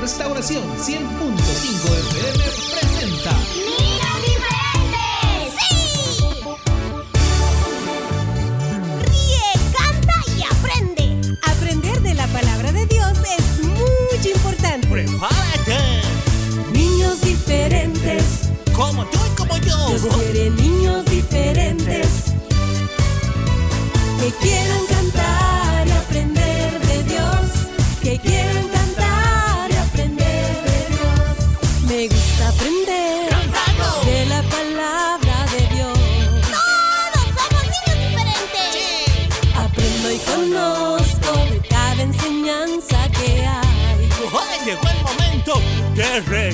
Restauración 0.00 0.62
100.5 0.78 0.96
FM 2.08 2.44
presenta 2.72 3.32
¡Niños 3.54 4.16
diferentes! 4.24 5.54
¡Sí! 5.58 5.70
Ríe, 9.04 9.44
canta 9.76 10.14
y 10.38 10.42
aprende. 10.42 11.36
Aprender 11.42 12.00
de 12.00 12.14
la 12.14 12.26
palabra 12.28 12.72
de 12.72 12.86
Dios 12.86 13.12
es 13.38 13.62
muy 13.66 14.32
importante. 14.32 14.88
¡Prepárate! 14.88 16.00
Niños 16.72 17.20
diferentes, 17.20 18.48
Como 18.74 19.04
tú 19.06 19.18
y 19.30 19.36
como 19.36 19.56
yo. 19.58 19.88
Dios 19.88 20.02
quiere 20.16 20.48
niños 20.50 21.04
diferentes 21.04 22.06
que 24.18 24.32
quieran 24.40 24.89
de 46.20 46.49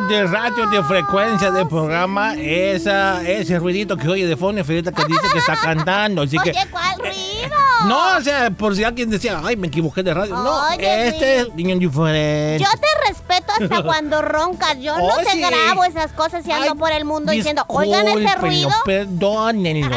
de 0.00 0.26
radio, 0.26 0.66
de 0.66 0.82
frecuencia, 0.82 1.50
de 1.50 1.66
programa. 1.66 2.34
Esa, 2.34 3.22
ese 3.28 3.58
ruidito 3.58 3.96
que 3.96 4.08
oye 4.08 4.26
de 4.26 4.36
fondo 4.36 4.60
es 4.60 4.66
que 4.66 4.74
dice 4.74 5.28
que 5.32 5.38
está 5.38 5.56
cantando. 5.62 6.22
Así 6.22 6.38
que. 6.38 6.50
Oye, 6.50 6.66
¿cuál 6.70 6.98
ruido? 6.98 7.56
No, 7.86 8.16
o 8.16 8.20
sea, 8.20 8.50
por 8.50 8.74
si 8.74 8.84
alguien 8.84 9.10
decía, 9.10 9.40
ay, 9.42 9.56
me 9.56 9.66
equivoqué 9.66 10.02
de 10.02 10.14
radio. 10.14 10.34
No, 10.34 10.68
Oye, 10.68 11.08
este 11.08 11.40
es 11.40 11.54
niño 11.54 11.76
diferente. 11.76 12.64
Yo 12.64 12.70
te 12.80 13.08
respeto 13.08 13.52
hasta 13.60 13.82
cuando 13.84 14.22
roncas. 14.22 14.78
Yo 14.78 14.96
no 14.96 15.16
te 15.16 15.30
sí. 15.30 15.40
grabo 15.40 15.84
esas 15.84 16.12
cosas 16.12 16.46
y 16.46 16.52
ando 16.52 16.72
Ay, 16.72 16.78
por 16.78 16.92
el 16.92 17.04
mundo 17.04 17.32
diciendo, 17.32 17.64
oigan 17.68 18.06
ese 18.08 18.34
ruido. 18.36 18.70
Perdónenlo. 18.84 19.96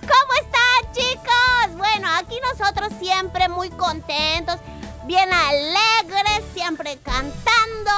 ¿Cómo 0.00 0.34
están, 0.42 0.92
chicos? 0.92 1.76
Bueno, 1.78 2.08
aquí 2.18 2.36
nosotros 2.52 2.92
siempre 3.00 3.48
muy 3.48 3.70
contentos, 3.70 4.56
bien 5.10 5.28
alegres, 5.32 6.44
siempre 6.54 6.96
cantando, 7.02 7.90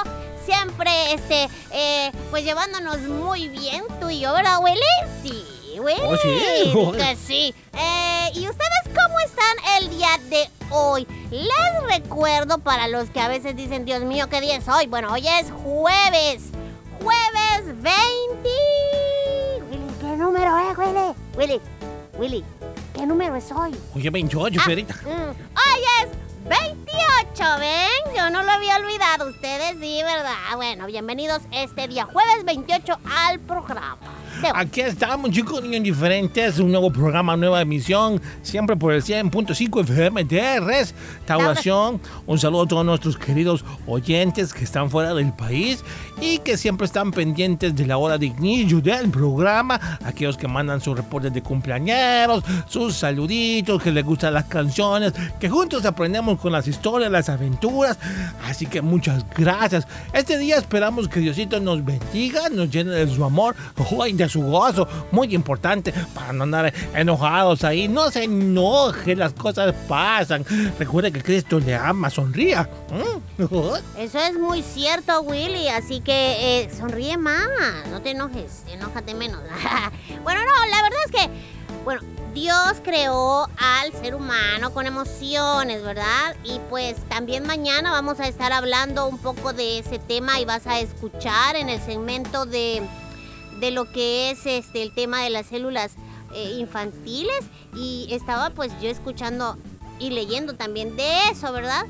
siempre, 0.47 1.13
este, 1.13 1.47
eh, 1.71 2.11
pues 2.31 2.43
llevándonos 2.43 3.01
muy 3.01 3.49
bien 3.49 3.85
tú 4.01 4.09
y 4.09 4.21
yo, 4.21 4.33
¿verdad, 4.33 4.61
Willy? 4.63 4.81
Sí, 5.23 5.79
Willy. 5.79 6.01
Oh, 6.03 6.17
sí. 6.17 6.97
Que 6.97 7.17
sí. 7.17 7.55
Eh, 7.79 8.31
¿Y 8.33 8.49
ustedes 8.49 8.81
cómo 8.87 9.19
están 9.21 9.83
el 9.83 9.91
día 9.91 10.09
de 10.31 10.49
hoy? 10.71 11.07
Les 11.31 11.85
recuerdo 11.87 12.57
para 12.61 12.89
los 12.89 13.11
que 13.11 13.21
a 13.21 13.29
veces 13.29 13.57
dicen, 13.57 13.85
Dios 13.85 14.01
mío, 14.05 14.31
¿qué 14.31 14.41
día 14.41 14.57
es 14.57 14.67
hoy? 14.69 14.87
Bueno, 14.87 15.13
hoy 15.13 15.29
es 15.29 15.51
jueves. 15.51 16.45
Jueves 17.03 17.83
20. 17.83 18.49
Willy, 19.71 19.93
¿qué 20.01 20.17
número 20.17 20.57
es, 20.71 20.79
Willy? 20.79 21.15
Willy, 21.37 21.61
Willy, 22.17 22.45
¿qué 22.95 23.05
número 23.05 23.37
es 23.37 23.53
hoy? 23.53 23.77
Oye, 23.95 24.09
28, 24.09 24.61
Ah, 24.63 24.65
Ferita. 24.65 24.95
mm, 24.95 25.09
hoy 25.11 25.83
es 26.03 26.09
28, 26.45 27.45
¿ven? 27.61 28.17
Yo 28.17 28.31
no 28.31 28.43
lo 28.43 28.51
había 28.51 28.77
olvidado. 28.77 29.29
Ustedes 29.31 29.77
sí, 29.81 30.01
¿verdad? 30.03 30.57
Bueno, 30.57 30.87
bienvenidos 30.87 31.43
este 31.53 31.89
día, 31.89 32.05
jueves 32.05 32.45
28, 32.45 32.99
al 33.05 33.41
programa. 33.41 33.99
Aquí 34.55 34.81
estamos, 34.81 35.31
chicos, 35.31 35.63
niños 35.63 35.85
diferentes. 35.85 36.59
Un 36.59 36.73
nuevo 36.73 36.91
programa, 36.91 37.37
nueva 37.37 37.61
emisión. 37.61 38.21
Siempre 38.43 38.75
por 38.77 38.93
el 38.93 39.03
100.5 39.03 39.83
FM 39.83 40.25
de 40.25 40.59
Restauración. 40.59 42.01
Un 42.27 42.39
saludo 42.39 42.63
a 42.63 42.69
todos 42.69 42.85
nuestros 42.85 43.17
queridos 43.17 43.65
oyentes 43.87 44.53
que 44.53 44.65
están 44.65 44.91
fuera 44.91 45.15
del 45.15 45.33
país 45.33 45.85
y 46.21 46.39
que 46.39 46.57
siempre 46.57 46.87
están 46.87 47.13
pendientes 47.13 47.77
de 47.77 47.87
la 47.87 47.99
hora 47.99 48.19
de 48.19 48.27
inicio 48.27 48.81
del 48.81 49.11
programa. 49.11 49.81
Aquellos 50.05 50.37
que 50.37 50.49
mandan 50.49 50.81
sus 50.81 50.97
reportes 50.97 51.33
de 51.33 51.43
cumpleañeros, 51.43 52.43
sus 52.67 52.97
saluditos, 52.97 53.81
que 53.81 53.93
les 53.93 54.05
gustan 54.05 54.35
las 54.35 54.47
canciones, 54.47 55.13
que 55.39 55.49
juntos 55.49 55.85
aprendemos 55.85 56.32
con 56.39 56.53
las 56.53 56.69
historias, 56.69 57.11
las 57.11 57.29
aventuras. 57.29 57.99
Así 58.45 58.67
que 58.67 58.83
muchas 58.83 59.25
gracias. 59.37 59.87
Este 60.13 60.39
día 60.39 60.57
esperamos 60.57 61.09
que 61.09 61.21
Diosito 61.21 61.61
nos 61.61 61.85
bendiga, 61.85 62.49
nos 62.49 62.71
llene 62.71 62.91
de 62.91 63.15
su 63.15 63.25
amor 63.25 63.55
de 64.11 64.29
su 64.29 64.43
gozo. 64.43 64.89
Muy 65.11 65.35
importante 65.35 65.93
para 66.15 66.33
no 66.33 66.45
andar 66.45 66.73
enojados 66.95 67.65
ahí. 67.65 67.89
No 67.89 68.11
se 68.11 68.25
enoje, 68.25 69.15
las 69.15 69.33
cosas 69.33 69.75
pasan. 69.89 70.45
Recuerde 70.79 71.13
que 71.13 71.23
Cristo 71.23 71.61
le 71.61 71.75
ama, 71.75 72.11
sonría. 72.11 72.69
¿Mm? 72.91 73.43
Eso 73.99 74.19
es 74.19 74.39
muy 74.39 74.63
cierto, 74.63 75.21
Willy. 75.23 75.69
Así 75.69 76.01
que 76.01 76.63
eh, 76.63 76.71
sonríe 76.77 77.17
más. 77.17 77.47
No 77.91 78.01
te 78.01 78.11
enojes. 78.11 78.65
Enójate 78.69 79.15
menos. 79.15 79.41
bueno, 80.25 80.41
no, 80.41 80.71
la 80.71 80.83
verdad 80.83 80.99
es 81.07 81.13
que, 81.13 81.31
bueno, 81.85 82.03
Dios 82.35 82.81
creó 82.83 83.47
al 83.59 83.93
ser 83.93 84.15
humano 84.15 84.73
con 84.73 84.87
emociones, 84.87 85.83
¿verdad? 85.83 86.35
Y 86.45 86.59
pues 86.71 86.97
también 87.09 87.47
mañana 87.47 87.91
vamos 87.91 88.21
a 88.21 88.27
estar 88.27 88.53
hablando 88.53 89.07
un 89.07 89.19
poco 89.19 89.53
de 89.53 89.79
ese 89.79 89.99
tema 89.99 90.41
y 90.41 90.47
vas 90.47 90.67
a 90.67 90.81
escuchar 90.81 91.57
en 91.57 91.69
el 91.69 91.81
segmento 91.81 92.47
de, 92.47 92.83
de 93.61 93.71
lo 93.71 93.91
que 93.93 94.31
es 94.31 94.47
este 94.47 94.83
el 94.83 94.95
tema 94.95 95.23
de 95.23 95.31
las 95.31 95.47
células 95.47 95.93
eh, 96.35 96.57
infantiles. 96.59 97.45
Y 97.77 98.09
estaba 98.11 98.49
pues 98.51 98.73
yo 98.81 98.89
escuchando 98.89 99.59
y 99.99 100.11
leyendo 100.11 100.55
también 100.55 100.97
de 100.97 101.29
eso, 101.31 101.53
¿verdad? 101.53 101.85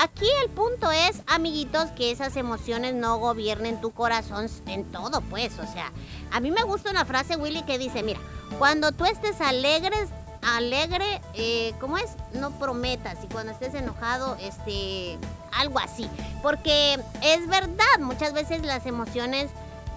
Aquí 0.00 0.28
el 0.44 0.50
punto 0.50 0.90
es, 0.92 1.22
amiguitos, 1.26 1.90
que 1.90 2.10
esas 2.12 2.36
emociones 2.36 2.94
no 2.94 3.18
gobiernen 3.18 3.80
tu 3.80 3.90
corazón 3.90 4.48
en 4.66 4.84
todo, 4.92 5.20
pues. 5.22 5.58
O 5.58 5.66
sea, 5.72 5.92
a 6.30 6.38
mí 6.40 6.50
me 6.52 6.62
gusta 6.62 6.90
una 6.90 7.04
frase, 7.04 7.36
Willy, 7.36 7.62
que 7.62 7.78
dice, 7.78 8.02
mira, 8.04 8.20
cuando 8.58 8.92
tú 8.92 9.04
estés 9.06 9.40
alegres, 9.40 10.08
alegre, 10.42 11.20
eh, 11.34 11.74
¿cómo 11.80 11.98
es? 11.98 12.10
No 12.32 12.52
prometas. 12.60 13.18
Y 13.24 13.26
cuando 13.26 13.50
estés 13.52 13.74
enojado, 13.74 14.36
este, 14.40 15.18
algo 15.52 15.80
así. 15.80 16.08
Porque 16.42 16.94
es 17.22 17.48
verdad, 17.48 17.98
muchas 17.98 18.32
veces 18.32 18.62
las 18.62 18.86
emociones, 18.86 19.50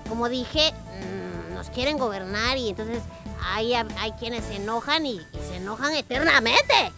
como 0.09 0.29
dije, 0.29 0.73
mm, 0.73 1.53
nos 1.53 1.69
quieren 1.69 1.99
gobernar 1.99 2.57
y 2.57 2.69
entonces 2.69 3.03
hay, 3.53 3.73
hay 3.75 4.11
quienes 4.13 4.43
se 4.45 4.55
enojan 4.55 5.05
y- 5.05 5.17
y 5.19 5.39
se 5.47 5.57
enojan 5.57 5.93
eternamente. 5.93 6.91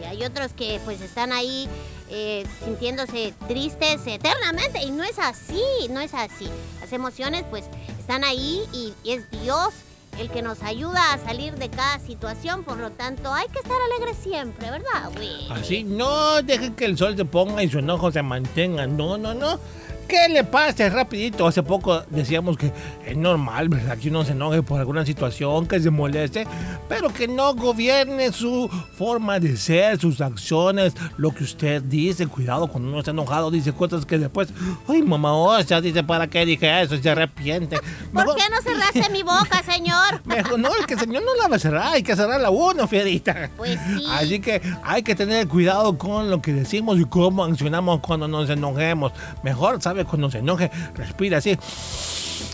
Y 0.00 0.04
hay 0.04 0.24
otros 0.24 0.52
que 0.54 0.80
pues 0.84 1.00
están 1.02 1.32
ahí 1.32 1.68
eh, 2.10 2.46
sintiéndose 2.64 3.34
tristes 3.46 4.06
eternamente. 4.06 4.82
Y 4.82 4.90
no 4.90 5.04
es 5.04 5.18
así, 5.18 5.62
no 5.90 6.00
es 6.00 6.14
así. 6.14 6.48
Las 6.80 6.92
emociones 6.92 7.44
pues 7.50 7.64
están 7.98 8.24
ahí 8.24 8.62
y, 8.72 8.94
es 9.10 9.30
Dios 9.30 9.74
el 10.18 10.30
que 10.30 10.42
nos 10.42 10.62
ayuda 10.62 11.12
a 11.12 11.18
salir 11.18 11.54
de 11.54 11.68
cada 11.68 11.98
situación. 12.00 12.64
Por 12.64 12.78
lo 12.78 12.90
tanto, 12.90 13.32
hay 13.32 13.46
que 13.48 13.58
estar 13.58 13.76
alegres 13.92 14.16
siempre, 14.22 14.70
¿verdad? 14.70 15.10
Así, 15.50 15.84
no 15.84 16.42
dejen 16.42 16.74
que 16.74 16.86
el 16.86 16.98
sol 16.98 17.16
se 17.16 17.24
ponga 17.24 17.62
y 17.62 17.70
su 17.70 17.78
enojo 17.78 18.10
se 18.10 18.22
mantenga. 18.22 18.86
No, 18.86 19.16
no, 19.16 19.34
no. 19.34 19.60
¿Qué 20.08 20.26
le 20.30 20.42
pasa? 20.42 20.88
Rapidito, 20.88 21.46
hace 21.46 21.62
poco 21.62 22.02
decíamos 22.08 22.56
que 22.56 22.72
es 23.04 23.14
normal, 23.16 23.68
¿verdad? 23.68 23.98
Que 23.98 24.08
uno 24.08 24.24
se 24.24 24.32
enoje 24.32 24.62
por 24.62 24.80
alguna 24.80 25.04
situación, 25.04 25.66
que 25.66 25.78
se 25.80 25.90
moleste, 25.90 26.46
pero 26.88 27.12
que 27.12 27.28
no 27.28 27.54
gobierne 27.54 28.32
su 28.32 28.70
forma 28.96 29.38
de 29.38 29.56
ser, 29.58 30.00
sus 30.00 30.22
acciones, 30.22 30.94
lo 31.18 31.30
que 31.32 31.44
usted 31.44 31.82
dice. 31.82 32.26
Cuidado, 32.26 32.68
cuando 32.68 32.88
uno 32.88 33.00
está 33.00 33.10
enojado, 33.10 33.50
dice 33.50 33.72
cosas 33.72 34.06
que 34.06 34.16
después, 34.18 34.48
ay, 34.88 35.02
mamá, 35.02 35.34
o 35.34 35.62
sea, 35.62 35.80
dice, 35.82 36.02
¿para 36.02 36.26
qué 36.26 36.46
dije 36.46 36.80
eso? 36.80 36.96
Se 36.96 37.10
arrepiente. 37.10 37.76
¿Por 38.12 38.24
Mejor- 38.24 38.36
qué 38.36 38.42
no 38.50 38.62
cerraste 38.62 39.12
mi 39.12 39.22
boca, 39.22 39.62
señor? 39.62 40.22
Mejor, 40.24 40.58
no, 40.58 40.68
es 40.74 40.86
que 40.86 40.94
el 40.94 41.00
señor 41.00 41.22
no 41.22 41.34
la 41.34 41.48
va 41.48 41.56
a 41.56 41.58
cerrar, 41.58 41.92
hay 41.92 42.02
que 42.02 42.16
cerrarla 42.16 42.48
uno, 42.48 42.88
fierita. 42.88 43.50
Pues 43.58 43.78
sí. 43.94 44.06
Así 44.10 44.40
que 44.40 44.62
hay 44.82 45.02
que 45.02 45.14
tener 45.14 45.46
cuidado 45.48 45.98
con 45.98 46.30
lo 46.30 46.40
que 46.40 46.54
decimos 46.54 46.98
y 46.98 47.04
cómo 47.04 47.44
accionamos 47.44 48.00
cuando 48.00 48.26
nos 48.26 48.48
enojemos. 48.48 49.12
Mejor, 49.42 49.82
¿sabe? 49.82 49.97
Cuando 50.04 50.30
se 50.30 50.38
enoje, 50.38 50.70
respira 50.94 51.38
así. 51.38 51.58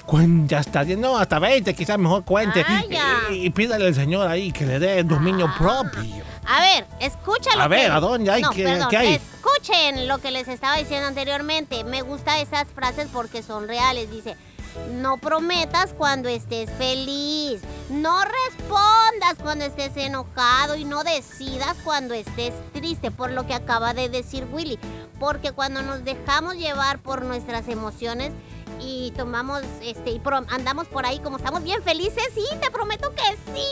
Cuenta 0.07 0.59
hasta 0.59 0.85
10, 0.85 0.99
no, 0.99 1.17
hasta 1.19 1.39
20, 1.39 1.75
quizás 1.75 1.99
mejor 1.99 2.25
cuente. 2.25 2.63
Vaya. 2.63 3.05
Y, 3.31 3.47
y 3.47 3.51
pídale 3.51 3.87
al 3.87 3.95
señor 3.95 4.29
ahí 4.29 4.53
que 4.53 4.67
le 4.67 4.79
dé 4.79 5.03
dominio 5.03 5.47
Ah. 5.49 5.57
propio. 5.59 6.23
A 6.47 6.61
ver, 6.61 6.87
escúchalo. 7.01 7.63
A 7.63 7.69
ver, 7.69 7.91
¿a 7.91 8.01
dónde 8.01 8.31
hay? 8.31 8.43
No, 8.43 8.51
¿Qué- 8.51 8.65
perdón, 8.65 8.89
qué 8.91 8.97
hay? 8.99 9.15
Escuchen 9.15 10.09
lo 10.09 10.19
que 10.19 10.31
les 10.31 10.47
estaba 10.49 10.77
diciendo 10.77 11.07
anteriormente. 11.09 11.85
Me 11.85 12.03
gustan 12.03 12.39
esas 12.39 12.67
frases 12.75 13.09
porque 13.13 13.43
son 13.43 13.67
reales. 13.67 14.11
Dice, 14.11 14.37
no 14.93 15.19
prometas 15.19 15.95
cuando 15.95 16.29
estés 16.29 16.71
feliz. 16.71 17.63
No 17.91 18.19
respondas 18.23 19.37
cuando 19.43 19.65
estés 19.65 19.97
enojado 19.97 20.77
y 20.77 20.85
no 20.85 21.05
decidas 21.05 21.77
cuando 21.85 22.15
estés 22.15 22.55
triste, 22.73 23.11
por 23.11 23.31
lo 23.31 23.47
que 23.47 23.55
acaba 23.55 23.95
de 23.95 24.09
decir 24.09 24.47
Willy. 24.51 24.79
Porque 25.21 25.53
cuando 25.53 25.83
nos 25.83 26.05
dejamos 26.05 26.57
llevar 26.57 26.99
por 27.01 27.25
nuestras 27.25 27.69
emociones 27.69 28.33
y 28.81 29.13
tomamos, 29.13 29.63
este, 29.83 30.11
y 30.11 30.23
andamos 30.49 30.89
por 30.89 31.07
ahí 31.07 31.19
como 31.21 31.37
estamos 31.37 31.63
bien 31.63 31.83
felices, 31.83 32.25
sí, 32.35 32.45
te 32.61 32.71
prometo 32.71 33.11
que 33.15 33.37
sí. 33.55 33.67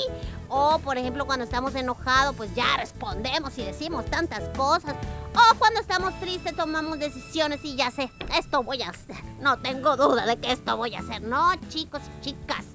O, 0.49 0.79
por 0.81 0.99
ejemplo, 0.99 1.27
cuando 1.27 1.45
estamos 1.45 1.75
enojados, 1.75 2.37
pues 2.37 2.55
ya 2.55 2.77
respondemos 2.77 3.57
y 3.59 3.65
decimos 3.65 4.05
tantas 4.07 4.49
cosas. 4.57 4.95
O 5.35 5.59
cuando 5.59 5.81
estamos 5.81 6.19
tristes, 6.21 6.55
tomamos 6.55 6.99
decisiones 6.99 7.61
y 7.65 7.77
ya 7.77 7.91
sé, 7.91 8.11
esto 8.37 8.63
voy 8.63 8.83
a 8.83 8.91
hacer. 8.91 9.17
No 9.41 9.59
tengo 9.59 9.97
duda 9.97 10.27
de 10.27 10.37
que 10.37 10.53
esto 10.53 10.77
voy 10.77 10.95
a 10.95 11.01
hacer. 11.01 11.23
No, 11.23 11.55
chicos 11.69 12.03
y 12.19 12.25
chicas, 12.25 12.67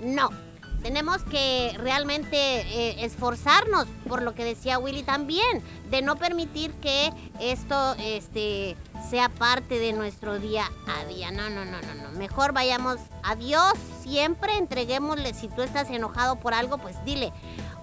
no. 0.00 0.30
Tenemos 0.82 1.22
que 1.24 1.74
realmente 1.78 2.36
eh, 2.36 3.04
esforzarnos, 3.04 3.86
por 4.06 4.22
lo 4.22 4.34
que 4.34 4.44
decía 4.44 4.78
Willy 4.78 5.02
también, 5.02 5.62
de 5.90 6.02
no 6.02 6.14
permitir 6.14 6.72
que 6.74 7.12
esto 7.40 7.94
este, 7.98 8.76
sea 9.10 9.28
parte 9.28 9.78
de 9.80 9.92
nuestro 9.92 10.38
día 10.38 10.70
a 10.86 11.04
día. 11.06 11.32
No, 11.32 11.50
no, 11.50 11.64
no, 11.64 11.80
no, 11.80 11.94
no. 11.94 12.10
Mejor 12.16 12.52
vayamos 12.52 12.98
a 13.24 13.34
Dios, 13.34 13.72
siempre 14.02 14.56
entreguémosle, 14.56 15.34
si 15.34 15.48
tú 15.48 15.62
estás 15.62 15.90
enojado 15.90 16.36
por 16.36 16.54
algo, 16.54 16.78
pues 16.78 16.96
dile, 17.04 17.32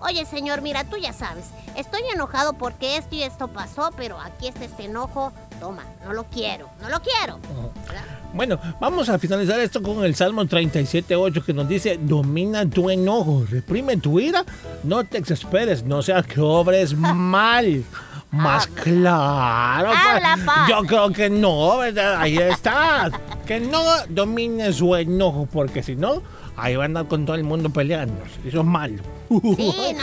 oye 0.02 0.26
Señor, 0.26 0.62
mira, 0.62 0.84
tú 0.84 0.98
ya 0.98 1.14
sabes, 1.14 1.46
estoy 1.76 2.02
enojado 2.14 2.54
porque 2.54 2.98
esto 2.98 3.16
y 3.16 3.24
esto 3.24 3.48
pasó, 3.48 3.92
pero 3.98 4.20
aquí 4.20 4.48
está 4.48 4.66
este 4.66 4.86
enojo, 4.86 5.32
toma, 5.60 5.84
no 6.04 6.14
lo 6.14 6.26
quiero, 6.26 6.70
no 6.82 6.90
lo 6.90 7.00
quiero. 7.02 7.40
¿verdad? 7.88 8.04
Bueno, 8.34 8.60
vamos 8.82 9.08
a 9.08 9.18
finalizar 9.18 9.60
esto 9.60 9.82
con 9.82 10.04
el 10.04 10.14
Salmo 10.16 10.44
37.8 10.44 11.44
que 11.46 11.54
nos 11.54 11.68
dice, 11.68 11.98
domina 12.02 12.70
tu 12.70 12.90
enojo, 12.90 13.46
reprime 13.50 13.98
tu 13.98 14.20
ira, 14.20 14.44
no 14.84 15.06
te 15.06 15.18
exasperes, 15.18 15.84
no 15.84 16.02
sea 16.02 16.22
que 16.22 16.42
obres 16.42 16.94
mal. 16.98 17.84
Más 18.32 18.68
claro. 18.68 19.88
pues, 19.88 20.24
Habla. 20.26 20.66
Yo 20.68 20.82
creo 20.84 21.10
que 21.12 21.30
no, 21.30 21.78
¿verdad? 21.78 22.18
Ahí 22.20 22.38
está. 22.38 23.10
Que 23.46 23.60
no 23.60 23.80
domine 24.10 24.74
su 24.74 24.96
enojo, 24.96 25.48
porque 25.50 25.84
si 25.84 25.96
no, 25.96 26.24
ahí 26.58 26.76
va 26.76 26.84
a 26.84 26.86
andar 26.86 27.08
con 27.08 27.26
todo 27.26 27.36
el 27.36 27.44
mundo 27.44 27.70
peleando. 27.70 28.16
Eso 28.46 28.60
es 28.60 28.66
malo. 28.66 29.02
no, 29.30 29.40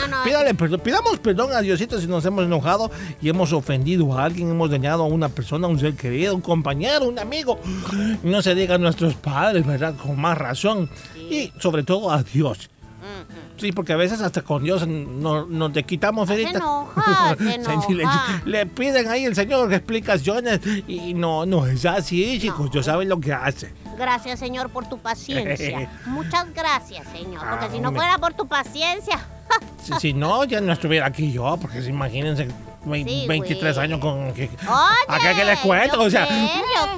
no. 0.07 0.17
Pídale 0.23 0.53
perdón, 0.53 0.81
pidamos 0.81 1.19
perdón 1.19 1.53
a 1.53 1.61
Diosito 1.61 1.99
si 1.99 2.07
nos 2.07 2.25
hemos 2.25 2.45
enojado 2.45 2.91
y 3.21 3.29
hemos 3.29 3.53
ofendido 3.53 4.17
a 4.17 4.25
alguien, 4.25 4.49
hemos 4.49 4.69
dañado 4.69 5.03
a 5.03 5.07
una 5.07 5.29
persona, 5.29 5.67
a 5.67 5.69
un 5.69 5.79
ser 5.79 5.95
querido, 5.95 6.35
un 6.35 6.41
compañero, 6.41 7.05
un 7.05 7.19
amigo. 7.19 7.59
No 8.23 8.41
se 8.41 8.55
diga 8.55 8.75
a 8.75 8.77
nuestros 8.77 9.15
padres, 9.15 9.65
¿verdad? 9.65 9.95
Con 9.95 10.19
más 10.19 10.37
razón. 10.37 10.89
Y 11.15 11.51
sobre 11.59 11.83
todo 11.83 12.11
a 12.11 12.21
Dios. 12.23 12.69
Sí, 13.57 13.71
porque 13.71 13.93
a 13.93 13.97
veces 13.97 14.21
hasta 14.21 14.41
con 14.41 14.63
Dios 14.63 14.87
no, 14.87 15.45
no 15.45 15.71
te 15.71 15.83
quitamos, 15.83 16.27
Se 16.27 16.35
Ferita. 16.35 16.57
enoja, 16.57 17.35
se 17.37 17.87
Sí, 17.87 17.93
le, 17.93 18.03
le 18.45 18.65
piden 18.65 19.07
ahí 19.07 19.25
al 19.25 19.35
Señor 19.35 19.71
explicaciones 19.73 20.59
y 20.87 21.13
no, 21.13 21.45
no 21.45 21.65
es 21.67 21.85
así, 21.85 22.39
chicos. 22.39 22.65
No. 22.65 22.71
Dios 22.71 22.85
sabe 22.85 23.05
lo 23.05 23.19
que 23.19 23.31
hace. 23.33 23.71
Gracias, 23.97 24.39
Señor, 24.39 24.69
por 24.69 24.87
tu 24.87 24.97
paciencia. 24.99 25.89
Muchas 26.05 26.53
gracias, 26.53 27.07
Señor. 27.11 27.41
Porque 27.49 27.65
Ah, 27.65 27.69
si 27.71 27.79
no 27.79 27.91
fuera 27.91 28.17
por 28.17 28.33
tu 28.33 28.47
paciencia, 28.47 29.19
Si, 29.83 29.93
si 29.99 30.13
no, 30.13 30.43
ya 30.45 30.61
no 30.61 30.73
estuviera 30.73 31.05
aquí 31.07 31.31
yo, 31.31 31.57
porque 31.61 31.81
si 31.81 31.89
imagínense, 31.89 32.47
vein- 32.85 33.07
Sí, 33.07 33.25
23 33.27 33.75
güey. 33.75 33.85
años 33.85 33.99
con... 33.99 34.33
Que, 34.33 34.43
Oye, 34.45 35.29
¿A 35.29 35.35
qué 35.35 35.45
les 35.45 35.59
cuento? 35.59 35.95
¿yo 35.97 36.01
O 36.03 36.09
sea, 36.09 36.27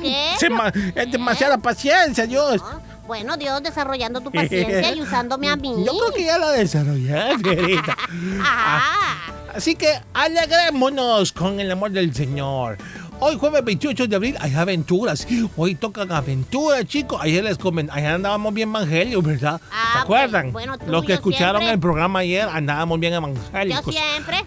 qué? 0.02 0.34
Se 0.40 0.48
es 0.96 1.12
demasiada 1.12 1.58
paciencia, 1.58 2.26
Dios. 2.28 2.62
¿No? 2.62 2.96
Bueno, 3.08 3.38
Dios 3.38 3.62
desarrollando 3.62 4.20
tu 4.22 4.32
paciencia 4.32 4.94
y 4.96 5.02
usándome 5.02 5.48
a 5.50 5.56
mí. 5.58 5.74
Yo 5.86 5.92
creo 5.98 6.12
que 6.14 6.24
ya 6.26 6.38
la 6.40 6.52
desarrollé, 6.52 7.38
Fierita. 7.38 7.96
Ah, 8.42 9.32
Así 9.54 9.76
que 9.76 9.88
alegrémonos 10.14 11.32
con 11.32 11.60
el 11.60 11.72
amor 11.72 11.92
del 11.92 12.14
Señor. 12.14 12.78
Hoy 13.20 13.38
jueves 13.40 13.64
28 13.64 14.08
de 14.08 14.16
abril 14.16 14.36
hay 14.40 14.54
aventuras. 14.54 15.26
Hoy 15.56 15.76
tocan 15.76 16.12
aventuras, 16.12 16.86
chicos. 16.86 17.20
Ayer 17.22 17.44
les 17.44 17.58
comenté, 17.58 17.92
ayer 17.94 18.12
andábamos 18.12 18.54
bien 18.54 18.70
evangelios, 18.70 19.24
¿verdad? 19.24 19.60
Ah, 19.72 19.90
¿Se 19.94 20.00
acuerdan? 20.00 20.52
pues, 20.52 20.68
bueno, 20.68 20.76
Los 20.88 21.04
que 21.04 21.10
yo 21.10 21.14
escucharon 21.16 21.62
siempre. 21.62 21.74
el 21.74 21.80
programa 21.80 22.20
ayer 22.20 22.48
andábamos 22.48 23.00
bien 23.00 23.14
yo 23.14 23.18
evangélicos. 23.20 23.96
siempre. 23.96 24.46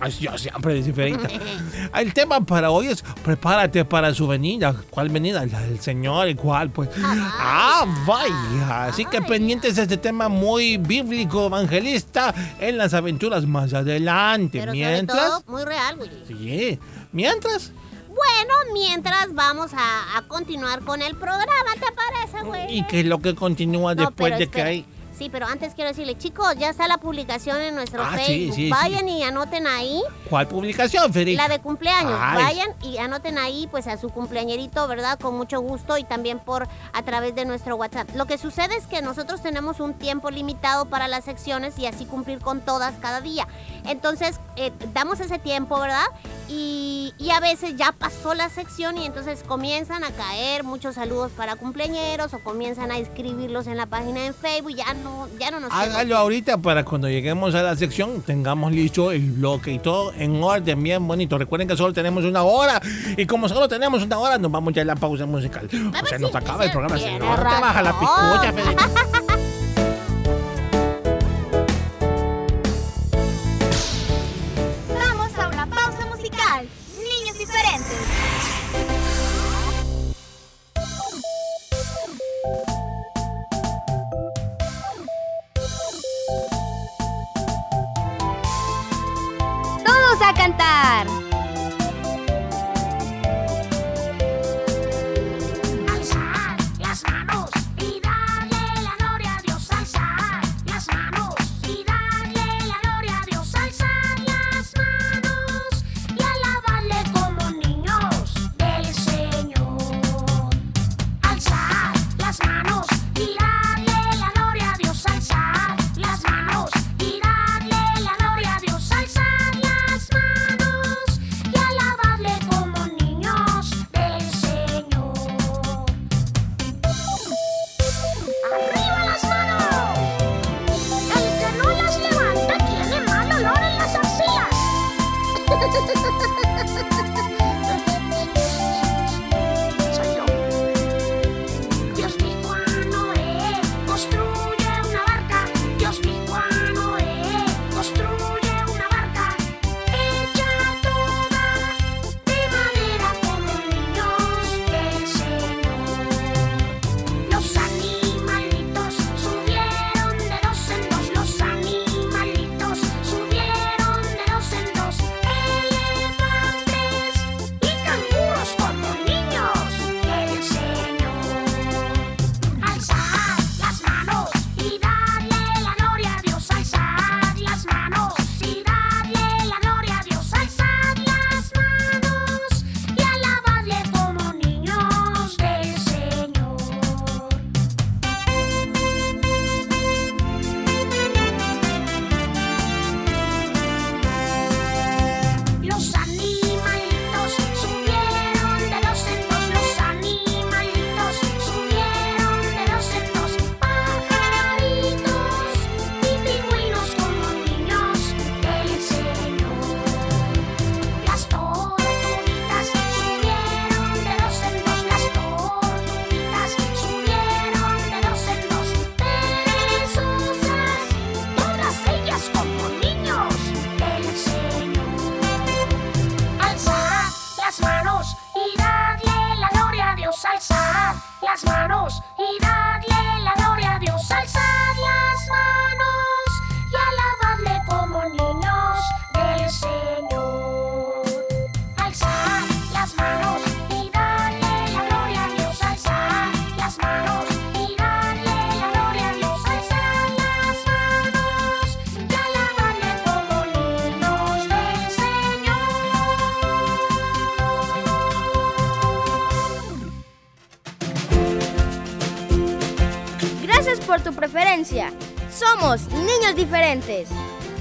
No, 0.00 0.08
yo 0.08 0.36
siempre, 0.36 0.74
dice 0.74 0.92
Fierita. 0.92 1.28
El 2.00 2.12
tema 2.12 2.40
para 2.40 2.70
hoy 2.72 2.88
es 2.88 3.04
prepárate 3.22 3.84
para 3.84 4.12
su 4.12 4.26
venida. 4.26 4.74
¿Cuál 4.90 5.10
venida? 5.10 5.46
La 5.46 5.60
del 5.60 5.78
Señor. 5.78 6.28
¿Y 6.28 6.34
cuál? 6.34 6.70
Pues. 6.70 6.88
Ah, 6.98 7.84
vaya. 8.04 8.86
Así 8.86 9.04
que 9.04 9.18
Vaya. 9.20 9.28
pendientes 9.28 9.76
de 9.76 9.82
este 9.82 9.96
tema 9.96 10.28
muy 10.28 10.76
bíblico, 10.78 11.46
evangelista, 11.46 12.34
en 12.58 12.78
las 12.78 12.94
aventuras 12.94 13.46
más 13.46 13.72
adelante. 13.74 14.58
Pero 14.58 14.72
sobre 14.72 14.86
Mientras. 14.88 15.28
todo, 15.28 15.42
muy 15.46 15.64
real, 15.64 15.96
Willy. 16.00 16.24
Sí. 16.26 16.78
Mientras. 17.12 17.70
Bueno, 18.16 18.54
mientras 18.72 19.34
vamos 19.34 19.72
a, 19.74 20.16
a 20.16 20.22
continuar 20.22 20.80
con 20.80 21.02
el 21.02 21.14
programa, 21.16 21.74
¿te 21.74 21.92
parece, 21.92 22.42
güey? 22.46 22.78
¿Y 22.78 22.86
qué 22.86 23.00
es 23.00 23.06
lo 23.06 23.18
que 23.20 23.34
continúa 23.34 23.94
No, 23.94 24.06
después 24.06 24.32
pero 24.32 24.38
de 24.38 24.46
que 24.48 24.58
espera. 24.58 24.68
hay? 24.68 24.86
Sí, 25.18 25.30
pero 25.32 25.46
antes 25.46 25.72
quiero 25.74 25.88
decirle, 25.88 26.18
chicos, 26.18 26.46
ya 26.58 26.68
está 26.68 26.86
la 26.88 26.98
publicación 26.98 27.58
en 27.62 27.74
nuestro 27.74 28.02
Ah, 28.02 28.10
sí, 28.18 28.24
Facebook. 28.26 28.54
sí, 28.54 28.62
sí. 28.64 28.70
Vayan 28.70 29.08
y 29.08 29.22
anoten 29.22 29.66
ahí. 29.66 30.02
¿Cuál 30.28 30.46
publicación, 30.46 31.10
Fierita? 31.10 31.44
La 31.44 31.48
de 31.48 31.58
cumpleaños. 31.62 32.18
Ay. 32.20 32.44
Vayan 32.44 32.68
y 32.82 32.98
anoten 32.98 33.38
ahí 33.38 33.66
pues 33.70 33.86
a 33.86 33.96
su 33.96 34.10
cumpleañerito, 34.10 34.86
¿verdad? 34.86 35.18
Con 35.18 35.34
mucho 35.34 35.58
gusto 35.60 35.96
y 35.96 36.04
también 36.04 36.38
por 36.38 36.68
a 36.92 37.02
través 37.02 37.34
de 37.34 37.46
nuestro 37.46 37.76
WhatsApp. 37.76 38.10
Lo 38.14 38.26
que 38.26 38.36
sucede 38.36 38.76
es 38.76 38.86
que 38.86 39.00
nosotros 39.00 39.40
tenemos 39.42 39.80
un 39.80 39.94
tiempo 39.94 40.30
limitado 40.30 40.84
para 40.84 41.08
las 41.08 41.24
secciones 41.24 41.78
y 41.78 41.86
así 41.86 42.04
cumplir 42.04 42.40
con 42.40 42.60
todas 42.60 42.92
cada 43.00 43.22
día. 43.22 43.48
Entonces, 43.86 44.38
eh, 44.56 44.70
damos 44.92 45.20
ese 45.20 45.38
tiempo, 45.38 45.80
¿verdad? 45.80 46.04
Y, 46.48 47.12
y 47.18 47.30
a 47.30 47.40
veces 47.40 47.74
ya 47.76 47.92
pasó 47.92 48.34
la 48.34 48.48
sección 48.48 48.98
y 48.98 49.06
entonces 49.06 49.42
comienzan 49.46 50.04
a 50.04 50.10
caer 50.10 50.62
muchos 50.64 50.94
saludos 50.94 51.32
para 51.36 51.56
cumpleañeros 51.56 52.32
o 52.34 52.38
comienzan 52.38 52.90
a 52.90 52.98
escribirlos 52.98 53.66
en 53.66 53.76
la 53.76 53.86
página 53.86 54.26
en 54.26 54.34
Facebook. 54.34 54.74
Ya 54.76 54.94
no, 54.94 55.28
ya 55.38 55.50
no 55.50 55.60
nos 55.60 55.72
Hágalo 55.72 56.16
ahorita 56.16 56.58
para 56.58 56.84
cuando 56.84 57.08
lleguemos 57.08 57.54
a 57.54 57.62
la 57.62 57.76
sección 57.76 58.22
tengamos 58.22 58.72
listo 58.72 59.10
el 59.10 59.32
bloque 59.32 59.72
y 59.72 59.78
todo 59.78 60.12
en 60.14 60.42
orden, 60.42 60.82
bien 60.82 61.06
bonito. 61.06 61.36
Recuerden 61.38 61.68
que 61.68 61.76
solo 61.76 61.92
tenemos 61.92 62.24
una 62.24 62.42
hora 62.42 62.80
y 63.16 63.26
como 63.26 63.48
solo 63.48 63.68
tenemos 63.68 64.02
una 64.02 64.18
hora 64.18 64.38
nos 64.38 64.50
vamos 64.50 64.72
ya 64.72 64.82
a 64.82 64.84
la 64.84 64.96
pausa 64.96 65.26
musical. 65.26 65.68
A 65.94 66.02
O 66.02 66.06
sea, 66.06 66.18
si 66.18 66.22
nos 66.22 66.34
acaba 66.34 66.64
el 66.64 66.70
programa. 66.70 66.98
señor. 66.98 67.36
Te 67.36 67.60
baja 67.60 67.82
la 67.82 67.92
picucha, 67.98 69.35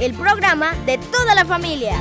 el 0.06 0.14
programa 0.14 0.76
de 0.86 1.00
toda 1.00 1.34
la 1.34 1.46
familia. 1.46 2.00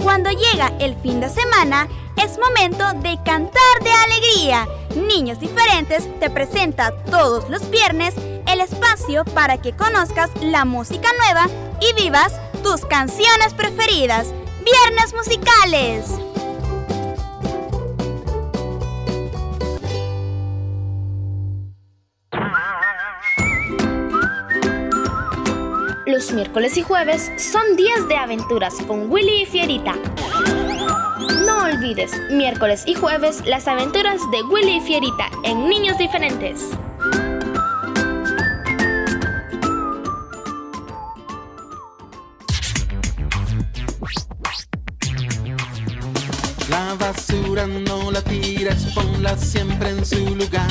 Cuando 0.00 0.30
llega 0.30 0.72
el 0.78 0.94
fin 1.02 1.18
de 1.18 1.28
semana, 1.28 1.88
es 2.16 2.38
momento 2.38 2.84
de 3.00 3.18
cantar 3.24 3.50
de 3.82 3.90
alegría. 3.90 4.68
Niños 4.94 5.40
Diferentes 5.40 6.08
te 6.20 6.30
presenta 6.30 6.92
todos 7.10 7.50
los 7.50 7.68
viernes 7.68 8.14
el 8.46 8.60
espacio 8.60 9.24
para 9.24 9.60
que 9.60 9.72
conozcas 9.72 10.30
la 10.40 10.64
música 10.64 11.08
nueva 11.24 11.48
y 11.80 12.00
vivas 12.00 12.32
tus 12.62 12.84
canciones 12.84 13.54
preferidas. 13.54 14.28
Viernes 14.64 15.12
musicales. 15.14 16.31
Miércoles 26.34 26.78
y 26.78 26.82
jueves 26.82 27.30
son 27.36 27.76
días 27.76 28.08
de 28.08 28.16
aventuras 28.16 28.74
con 28.86 29.10
Willy 29.10 29.42
y 29.42 29.46
Fierita. 29.46 29.94
No 31.44 31.64
olvides, 31.64 32.12
miércoles 32.30 32.84
y 32.86 32.94
jueves, 32.94 33.42
las 33.44 33.68
aventuras 33.68 34.18
de 34.30 34.42
Willy 34.42 34.78
y 34.78 34.80
Fierita 34.80 35.30
en 35.44 35.68
Niños 35.68 35.98
Diferentes. 35.98 36.70
La 46.70 46.94
basura 46.98 47.66
no 47.66 48.10
la 48.10 48.22
tires, 48.22 48.86
ponla 48.94 49.36
siempre 49.36 49.90
en 49.90 50.06
su 50.06 50.34
lugar, 50.34 50.70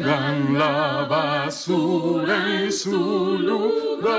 Pongan 0.00 0.58
la 0.58 1.04
basura 1.04 2.62
en 2.62 2.72
su 2.72 3.38
lugar. 3.38 4.10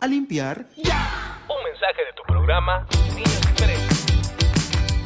A 0.00 0.06
limpiar. 0.06 0.66
Un 0.78 1.64
mensaje 1.64 2.02
de 2.06 2.12
tu 2.16 2.22
programa 2.26 2.86
Niños 3.14 3.40
Diferentes. 3.46 4.04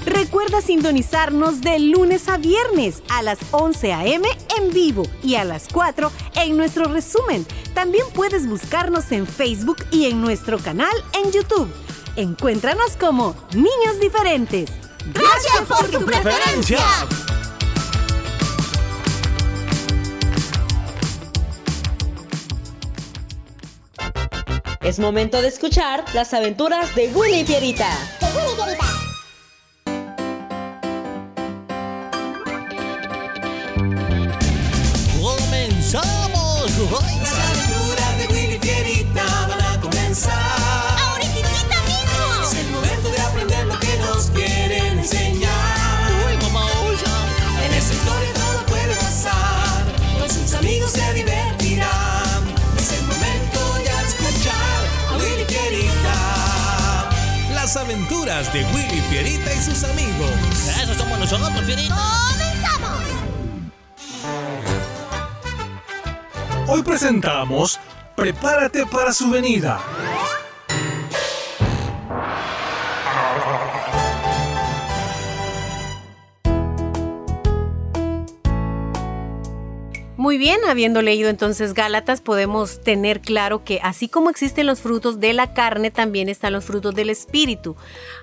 Recuerda 0.05 0.61
sintonizarnos 0.61 1.61
de 1.61 1.81
lunes 1.81 2.29
a 2.29 2.39
viernes 2.39 3.03
a 3.09 3.23
las 3.23 3.41
11 3.51 3.95
a.m. 3.95 4.29
en 4.57 4.73
vivo 4.73 5.03
y 5.25 5.35
a 5.35 5.43
las 5.43 5.67
4 5.73 6.13
en 6.37 6.57
nuestro 6.57 6.85
resumen. 6.85 7.45
También 7.75 8.07
puedes 8.15 8.49
buscarnos 8.49 9.11
en 9.11 9.27
Facebook 9.27 9.79
y 9.91 10.07
en 10.09 10.21
nuestro 10.21 10.59
canal 10.59 10.95
en 11.15 11.33
YouTube. 11.33 11.69
Encuéntranos 12.15 12.97
como 12.97 13.35
Niños 13.55 13.99
Diferentes. 14.01 14.71
Gracias 15.13 15.63
por 15.67 15.91
tu 15.91 16.07
preferencia. 16.07 16.79
Es 24.91 24.99
momento 24.99 25.41
de 25.41 25.47
escuchar 25.47 26.05
las 26.15 26.35
aventuras 26.35 26.93
de 26.97 27.13
Willy 27.15 27.45
Fierita. 27.45 27.97
¡Comenzamos! 28.19 29.00
Aventuras 58.11 58.53
de 58.53 58.65
Willy 58.75 59.01
Fierita 59.09 59.53
y 59.53 59.59
sus 59.59 59.85
amigos. 59.85 60.31
Eso 60.83 60.95
somos 60.95 61.19
nosotros, 61.19 61.63
Fierita. 61.65 61.97
¡Comenzamos! 62.29 63.03
Hoy 66.67 66.83
presentamos 66.83 67.79
Prepárate 68.17 68.85
para 68.87 69.13
su 69.13 69.31
venida. 69.31 69.81
Muy 80.31 80.39
bien, 80.39 80.61
habiendo 80.69 81.03
leído 81.03 81.29
entonces 81.29 81.75
Gálatas, 81.75 82.21
podemos 82.21 82.81
tener 82.85 83.21
claro 83.21 83.65
que 83.65 83.81
así 83.83 84.09
como 84.09 84.31
existen 84.31 84.65
los 84.65 84.79
frutos 84.79 85.19
de 85.19 85.33
la 85.33 85.55
carne, 85.55 85.91
también 85.91 86.29
están 86.29 86.53
los 86.53 86.65
frutos 86.65 86.95
del 86.95 87.11
espíritu. 87.11 87.75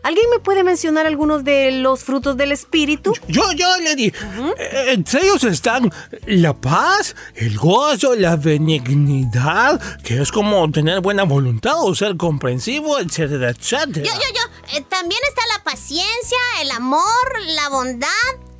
¿Alguien 0.03 0.25
me 0.29 0.39
puede 0.39 0.63
mencionar 0.63 1.05
algunos 1.05 1.43
de 1.43 1.69
los 1.73 2.05
frutos 2.05 2.37
del 2.37 2.53
espíritu? 2.53 3.11
Yo, 3.27 3.51
yo, 3.51 3.67
Lady. 3.83 4.13
Eh, 4.57 4.93
Entre 4.93 5.21
ellos 5.21 5.43
están 5.43 5.91
la 6.25 6.53
paz, 6.53 7.13
el 7.35 7.57
gozo, 7.57 8.15
la 8.15 8.37
benignidad, 8.37 9.81
que 10.01 10.21
es 10.21 10.31
como 10.31 10.71
tener 10.71 11.01
buena 11.01 11.23
voluntad 11.23 11.73
o 11.83 11.93
ser 11.93 12.15
comprensivo, 12.15 12.99
etcétera, 12.99 13.49
etcétera. 13.49 14.05
Yo, 14.05 14.13
yo, 14.13 14.33
yo. 14.33 14.77
eh, 14.77 14.85
también 14.87 15.19
está 15.27 15.41
la 15.57 15.61
paciencia, 15.65 16.37
el 16.61 16.71
amor, 16.71 17.03
la 17.47 17.67
bondad. 17.67 18.07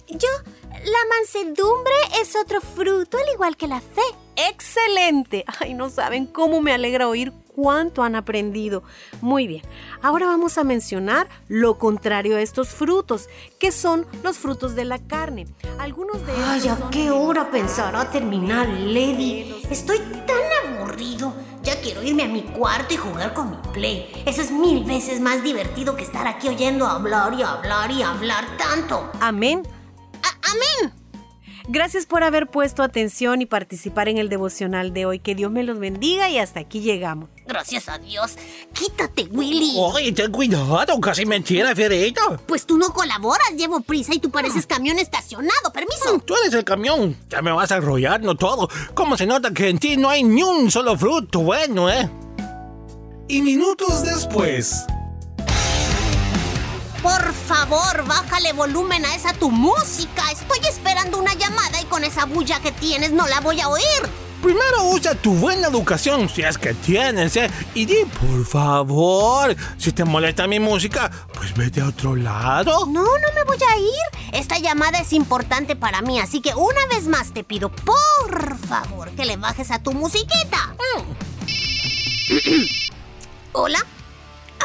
Yo, 0.09 0.27
la 0.83 0.99
mansedumbre 1.17 1.93
es 2.21 2.35
otro 2.35 2.61
fruto, 2.61 3.17
al 3.17 3.33
igual 3.33 3.57
que 3.57 3.67
la 3.67 3.81
fe. 3.81 4.01
¡Excelente! 4.49 5.43
Ay, 5.59 5.73
no 5.73 5.89
saben 5.89 6.25
cómo 6.25 6.61
me 6.61 6.73
alegra 6.73 7.07
oír 7.07 7.33
cuánto 7.55 8.03
han 8.03 8.15
aprendido. 8.15 8.83
Muy 9.19 9.47
bien, 9.47 9.63
ahora 10.01 10.27
vamos 10.27 10.59
a 10.59 10.63
mencionar 10.63 11.27
lo 11.47 11.79
contrario 11.79 12.37
a 12.37 12.41
estos 12.41 12.69
frutos, 12.69 13.27
que 13.59 13.71
son 13.71 14.05
los 14.23 14.37
frutos 14.37 14.75
de 14.75 14.85
la 14.85 14.99
carne. 14.99 15.47
Algunos 15.79 16.25
de 16.25 16.33
ellos 16.33 16.47
Ay, 16.47 16.67
¿a 16.69 16.89
qué 16.91 17.09
hora 17.09 17.49
pensará 17.49 18.11
terminar, 18.11 18.67
Lady? 18.67 19.55
Estoy 19.71 19.97
tan 19.97 20.75
aburrido. 20.77 21.33
Ya 21.63 21.81
quiero 21.81 22.03
irme 22.03 22.23
a 22.23 22.27
mi 22.27 22.43
cuarto 22.43 22.93
y 22.93 22.97
jugar 22.97 23.33
con 23.33 23.49
mi 23.49 23.57
play. 23.73 24.23
Eso 24.25 24.41
es 24.41 24.51
mil 24.51 24.83
veces 24.85 25.19
más 25.19 25.43
divertido 25.43 25.95
que 25.95 26.03
estar 26.03 26.27
aquí 26.27 26.47
oyendo 26.47 26.85
hablar 26.85 27.33
y 27.33 27.41
hablar 27.41 27.91
y 27.91 28.03
hablar 28.03 28.45
tanto. 28.57 29.11
Amén. 29.19 29.63
Amén. 30.49 30.93
Gracias 31.69 32.05
por 32.05 32.23
haber 32.23 32.47
puesto 32.47 32.81
atención 32.81 33.41
y 33.41 33.45
participar 33.45 34.07
en 34.07 34.17
el 34.17 34.29
devocional 34.29 34.93
de 34.93 35.05
hoy. 35.05 35.19
Que 35.19 35.35
Dios 35.35 35.51
me 35.51 35.63
los 35.63 35.77
bendiga 35.79 36.29
y 36.29 36.37
hasta 36.37 36.61
aquí 36.61 36.79
llegamos. 36.79 37.29
Gracias 37.45 37.89
a 37.89 37.97
Dios. 37.97 38.37
Quítate, 38.71 39.23
Willy. 39.23 39.73
Oye, 39.75 40.13
ten 40.13 40.31
cuidado, 40.31 40.99
casi 41.01 41.25
me 41.25 41.41
Fierita. 41.41 42.21
Pues 42.45 42.65
tú 42.65 42.77
no 42.77 42.93
colaboras, 42.93 43.53
llevo 43.57 43.81
prisa 43.81 44.13
y 44.13 44.19
tú 44.19 44.31
pareces 44.31 44.65
camión 44.65 44.97
estacionado. 44.97 45.73
Permiso. 45.73 46.19
Tú 46.19 46.35
eres 46.41 46.53
el 46.53 46.63
camión. 46.63 47.17
Ya 47.29 47.41
me 47.41 47.51
vas 47.51 47.71
a 47.73 47.75
arrollar, 47.75 48.21
no 48.21 48.35
todo. 48.35 48.69
¿Cómo 48.93 49.17
se 49.17 49.25
nota 49.25 49.51
que 49.53 49.67
en 49.67 49.77
ti 49.77 49.97
no 49.97 50.09
hay 50.09 50.23
ni 50.23 50.43
un 50.43 50.71
solo 50.71 50.97
fruto 50.97 51.41
bueno, 51.41 51.89
eh? 51.89 52.09
Y 53.27 53.41
minutos 53.41 54.03
después, 54.05 54.85
por 57.01 57.33
favor, 57.33 58.05
bájale 58.05 58.53
volumen 58.53 59.05
a 59.05 59.15
esa 59.15 59.33
tu 59.33 59.49
música. 59.51 60.31
Estoy 60.31 60.59
esperando 60.67 61.17
una 61.17 61.33
llamada 61.33 61.81
y 61.81 61.85
con 61.85 62.03
esa 62.03 62.25
bulla 62.25 62.59
que 62.59 62.71
tienes 62.71 63.11
no 63.11 63.27
la 63.27 63.39
voy 63.39 63.59
a 63.61 63.69
oír. 63.69 63.83
Primero 64.41 64.83
usa 64.91 65.15
tu 65.15 65.33
buena 65.33 65.67
educación, 65.67 66.29
si 66.29 66.43
es 66.43 66.57
que 66.59 66.73
tienes, 66.75 67.35
¿eh? 67.35 67.49
Y 67.73 67.85
di, 67.85 68.05
por 68.05 68.45
favor, 68.45 69.55
si 69.77 69.91
te 69.91 70.05
molesta 70.05 70.45
mi 70.45 70.59
música, 70.59 71.09
pues 71.33 71.55
vete 71.55 71.81
a 71.81 71.87
otro 71.87 72.15
lado. 72.15 72.85
No, 72.85 73.01
no 73.01 73.33
me 73.35 73.43
voy 73.43 73.57
a 73.57 73.77
ir. 73.77 74.33
Esta 74.33 74.59
llamada 74.59 74.99
es 74.99 75.11
importante 75.11 75.75
para 75.75 76.01
mí, 76.03 76.19
así 76.19 76.39
que 76.41 76.53
una 76.53 76.85
vez 76.87 77.07
más 77.07 77.33
te 77.33 77.43
pido, 77.43 77.69
por 77.69 78.57
favor, 78.59 79.09
que 79.11 79.25
le 79.25 79.37
bajes 79.37 79.71
a 79.71 79.81
tu 79.81 79.91
musiquita. 79.93 80.75
¿Hola? 83.53 83.83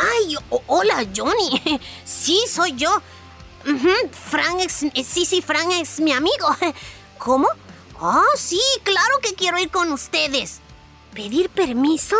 Ay, 0.02 0.36
hola, 0.66 1.06
Johnny. 1.14 1.80
Sí, 2.04 2.40
soy 2.48 2.72
yo. 2.74 2.90
Frank 4.12 4.60
es... 4.60 4.82
eh, 4.82 5.04
Sí, 5.04 5.24
sí, 5.24 5.40
Frank 5.42 5.70
es 5.80 6.00
mi 6.00 6.12
amigo. 6.12 6.48
¿Cómo? 7.18 7.48
Ah, 8.00 8.24
sí, 8.36 8.60
claro 8.82 9.18
que 9.22 9.34
quiero 9.34 9.58
ir 9.58 9.70
con 9.70 9.92
ustedes. 9.92 10.60
¿Pedir 11.14 11.50
permiso? 11.50 12.16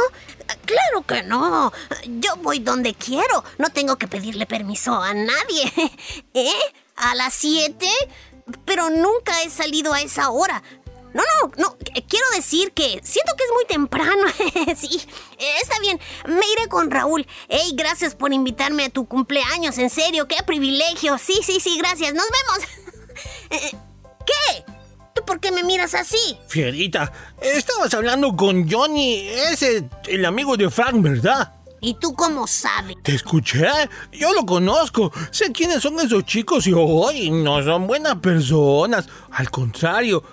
Claro 0.66 1.02
que 1.06 1.22
no. 1.22 1.72
Yo 2.20 2.36
voy 2.36 2.58
donde 2.60 2.94
quiero. 2.94 3.42
No 3.58 3.70
tengo 3.70 3.96
que 3.96 4.06
pedirle 4.06 4.46
permiso 4.46 4.94
a 4.94 5.14
nadie. 5.14 5.72
¿Eh? 6.34 6.52
¿A 6.96 7.14
las 7.14 7.34
7? 7.34 7.88
Pero 8.64 8.90
nunca 8.90 9.42
he 9.42 9.50
salido 9.50 9.92
a 9.94 10.02
esa 10.02 10.30
hora. 10.30 10.62
No, 11.14 11.22
no, 11.42 11.52
no. 11.56 11.76
eh, 11.94 12.04
Quiero 12.08 12.26
decir 12.34 12.72
que 12.72 13.00
siento 13.02 13.32
que 13.36 13.44
es 13.44 13.50
muy 13.54 13.64
temprano. 13.66 14.22
sí, 14.76 15.00
eh, 15.38 15.54
está 15.62 15.78
bien. 15.80 15.98
Me 16.26 16.44
iré 16.56 16.68
con 16.68 16.90
Raúl. 16.90 17.26
Ey, 17.48 17.72
gracias 17.74 18.14
por 18.14 18.32
invitarme 18.32 18.84
a 18.84 18.90
tu 18.90 19.06
cumpleaños. 19.06 19.78
En 19.78 19.90
serio, 19.90 20.26
qué 20.28 20.36
privilegio. 20.46 21.18
Sí, 21.18 21.38
sí, 21.44 21.60
sí, 21.60 21.76
gracias. 21.78 22.14
Nos 22.14 22.26
vemos. 22.26 22.68
Eh, 23.50 23.76
¿Qué? 24.24 24.64
¿Tú 25.14 25.22
por 25.26 25.38
qué 25.38 25.52
me 25.52 25.62
miras 25.62 25.94
así? 25.94 26.38
Fierita, 26.48 27.12
estabas 27.42 27.92
hablando 27.92 28.34
con 28.34 28.66
Johnny, 28.70 29.28
ese, 29.28 29.86
el 30.06 30.24
amigo 30.24 30.56
de 30.56 30.70
Frank, 30.70 30.94
¿verdad? 31.02 31.52
¿Y 31.82 31.92
tú 31.94 32.14
cómo 32.14 32.46
sabes? 32.46 32.96
Te 33.02 33.14
escuché, 33.14 33.68
yo 34.12 34.32
lo 34.32 34.46
conozco, 34.46 35.12
sé 35.30 35.52
quiénes 35.52 35.82
son 35.82 36.00
esos 36.00 36.24
chicos 36.24 36.66
y 36.66 36.72
hoy 36.74 37.30
no 37.30 37.62
son 37.62 37.86
buenas 37.86 38.16
personas, 38.16 39.06
al 39.32 39.50
contrario. 39.50 40.24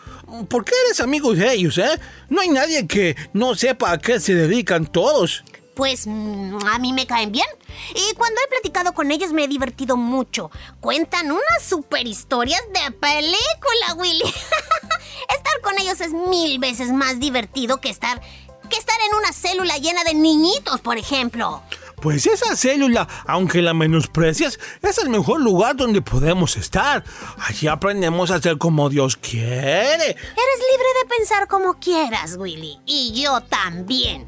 ¿Por 0.49 0.65
qué 0.65 0.73
eres 0.85 0.99
amigo 0.99 1.33
de 1.33 1.53
ellos, 1.53 1.77
eh? 1.77 1.99
No 2.29 2.41
hay 2.41 2.49
nadie 2.49 2.87
que 2.87 3.15
no 3.33 3.55
sepa 3.55 3.91
a 3.91 3.97
qué 3.97 4.19
se 4.19 4.35
dedican 4.35 4.85
todos. 4.85 5.43
Pues 5.75 6.07
a 6.07 6.79
mí 6.79 6.93
me 6.93 7.07
caen 7.07 7.31
bien. 7.31 7.47
Y 7.95 8.13
cuando 8.15 8.41
he 8.41 8.49
platicado 8.49 8.93
con 8.93 9.11
ellos 9.11 9.31
me 9.31 9.45
he 9.45 9.47
divertido 9.47 9.95
mucho. 9.95 10.51
Cuentan 10.81 11.31
unas 11.31 11.63
super 11.63 12.05
historias 12.05 12.61
de 12.73 12.91
película, 12.91 13.93
Willy. 13.95 14.23
estar 15.35 15.61
con 15.61 15.79
ellos 15.79 16.01
es 16.01 16.11
mil 16.11 16.59
veces 16.59 16.91
más 16.91 17.19
divertido 17.19 17.79
que 17.79 17.89
estar 17.89 18.21
que 18.69 18.77
estar 18.77 18.97
en 19.09 19.17
una 19.17 19.33
célula 19.33 19.77
llena 19.77 20.03
de 20.03 20.13
niñitos, 20.13 20.79
por 20.81 20.97
ejemplo. 20.97 21.63
Pues 22.01 22.25
esa 22.27 22.55
célula, 22.55 23.07
aunque 23.25 23.61
la 23.61 23.73
menosprecias, 23.73 24.59
es 24.81 24.97
el 24.99 25.09
mejor 25.09 25.41
lugar 25.41 25.75
donde 25.75 26.01
podemos 26.01 26.55
estar. 26.57 27.03
Allí 27.37 27.67
aprendemos 27.67 28.31
a 28.31 28.41
ser 28.41 28.57
como 28.57 28.89
Dios 28.89 29.17
quiere. 29.17 30.09
Eres 30.11 30.15
libre 30.15 30.87
de 31.01 31.15
pensar 31.17 31.47
como 31.47 31.79
quieras, 31.79 32.37
Willy. 32.37 32.79
Y 32.85 33.21
yo 33.21 33.41
también. 33.41 34.25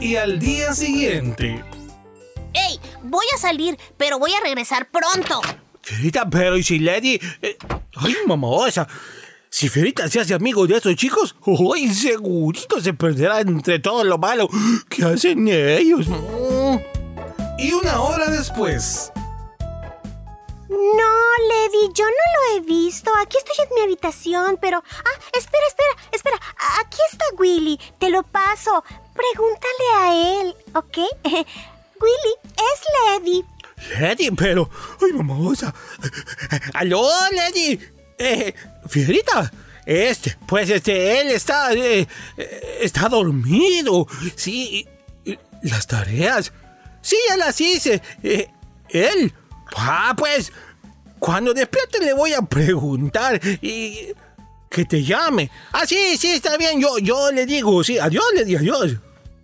Y 0.00 0.16
al 0.16 0.38
día 0.38 0.72
siguiente. 0.72 1.62
¡Ey! 2.52 2.80
Voy 3.02 3.26
a 3.34 3.38
salir, 3.38 3.78
pero 3.96 4.18
voy 4.18 4.32
a 4.32 4.40
regresar 4.40 4.88
pronto. 4.90 5.40
Fierita, 5.82 6.28
pero 6.28 6.56
¿y 6.56 6.62
si 6.62 6.78
Lady? 6.78 7.20
eh, 7.42 7.56
ay, 7.96 8.16
mamosa. 8.26 8.88
Si 9.52 9.68
Fierita 9.68 10.08
se 10.08 10.20
hace 10.20 10.32
amigo 10.34 10.66
de 10.66 10.76
esos 10.76 10.94
chicos, 10.94 11.34
¡ay, 11.74 11.92
segurito 11.92 12.80
se 12.80 12.94
perderá 12.94 13.40
entre 13.40 13.78
todo 13.80 14.04
lo 14.04 14.16
malo 14.16 14.48
que 14.88 15.04
hacen 15.04 15.48
ellos! 15.48 16.06
Y 17.58 17.72
una 17.72 18.00
hora 18.00 18.30
después. 18.30 19.12
No, 20.68 21.12
Lady, 21.48 21.92
yo 21.94 22.04
no 22.04 22.10
lo 22.54 22.56
he 22.56 22.60
visto. 22.60 23.10
Aquí 23.20 23.36
estoy 23.38 23.56
en 23.68 23.74
mi 23.74 23.80
habitación, 23.82 24.56
pero... 24.60 24.78
Ah, 24.78 25.20
espera, 25.36 25.64
espera, 25.66 26.08
espera. 26.12 26.36
A- 26.36 26.80
Aquí 26.80 26.98
está 27.10 27.24
Willy. 27.36 27.78
Te 27.98 28.08
lo 28.08 28.22
paso. 28.22 28.84
Pregúntale 29.14 29.84
a 29.98 30.40
él, 30.42 30.54
¿ok? 30.74 30.96
Willy, 32.00 32.34
es 32.54 32.80
Lady. 33.20 33.44
Lady, 34.00 34.30
pero... 34.30 34.70
¡Ay, 35.02 35.12
mamosa! 35.12 35.74
¡Aló, 36.74 37.02
Lady! 37.32 37.78
Eh, 38.20 38.54
Fierita, 38.86 39.50
este, 39.86 40.36
pues 40.46 40.68
este, 40.68 41.20
él 41.20 41.30
está... 41.30 41.72
eh, 41.72 42.06
eh, 42.36 42.78
está 42.82 43.08
dormido. 43.08 44.06
Sí, 44.36 44.86
y- 45.24 45.30
y 45.32 45.38
las 45.62 45.86
tareas... 45.86 46.52
Sí, 47.02 47.16
ya 47.28 47.36
las 47.38 47.58
hice. 47.60 48.02
Eh, 48.22 48.48
él... 48.90 49.32
Ah, 49.76 50.14
pues... 50.16 50.52
Cuando 51.18 51.52
despierte 51.54 51.98
le 52.00 52.12
voy 52.12 52.32
a 52.34 52.42
preguntar 52.42 53.40
y... 53.62 54.08
Que 54.70 54.84
te 54.84 55.02
llame. 55.02 55.50
Ah, 55.72 55.84
sí, 55.86 56.16
sí, 56.16 56.28
está 56.32 56.56
bien. 56.56 56.80
Yo, 56.80 56.98
yo 56.98 57.32
le 57.32 57.44
digo, 57.46 57.82
sí, 57.82 57.98
adiós, 57.98 58.24
le 58.36 58.44
digo 58.44 58.60
adiós. 58.60 58.92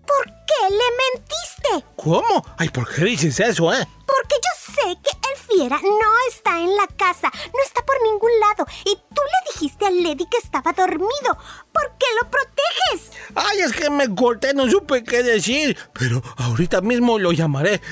¿Por 0.06 0.24
qué 0.24 0.70
le 0.70 0.86
mentiste? 1.02 1.92
¿Cómo? 1.96 2.46
Ay, 2.56 2.68
¿por 2.68 2.88
qué 2.94 3.04
dices 3.04 3.40
eso, 3.40 3.74
eh? 3.74 3.84
Porque 4.16 4.36
yo 4.36 4.72
sé 4.72 4.98
que 5.02 5.10
el 5.28 5.36
fiera 5.36 5.78
no 5.82 6.10
está 6.30 6.58
en 6.58 6.74
la 6.74 6.86
casa, 6.86 7.30
no 7.30 7.62
está 7.64 7.84
por 7.84 7.96
ningún 8.02 8.30
lado. 8.40 8.66
Y 8.86 8.94
tú 8.94 9.20
le 9.22 9.52
dijiste 9.52 9.84
a 9.84 9.90
Lady 9.90 10.24
que 10.26 10.38
estaba 10.38 10.72
dormido. 10.72 11.36
¿Por 11.72 11.92
qué 11.98 12.06
lo 12.18 12.30
proteges? 12.30 13.10
Ay, 13.34 13.58
es 13.60 13.72
que 13.74 13.90
me 13.90 14.14
corté, 14.14 14.54
no 14.54 14.70
supe 14.70 15.04
qué 15.04 15.22
decir. 15.22 15.76
Pero 15.92 16.22
ahorita 16.38 16.80
mismo 16.80 17.18
lo 17.18 17.32
llamaré. 17.32 17.82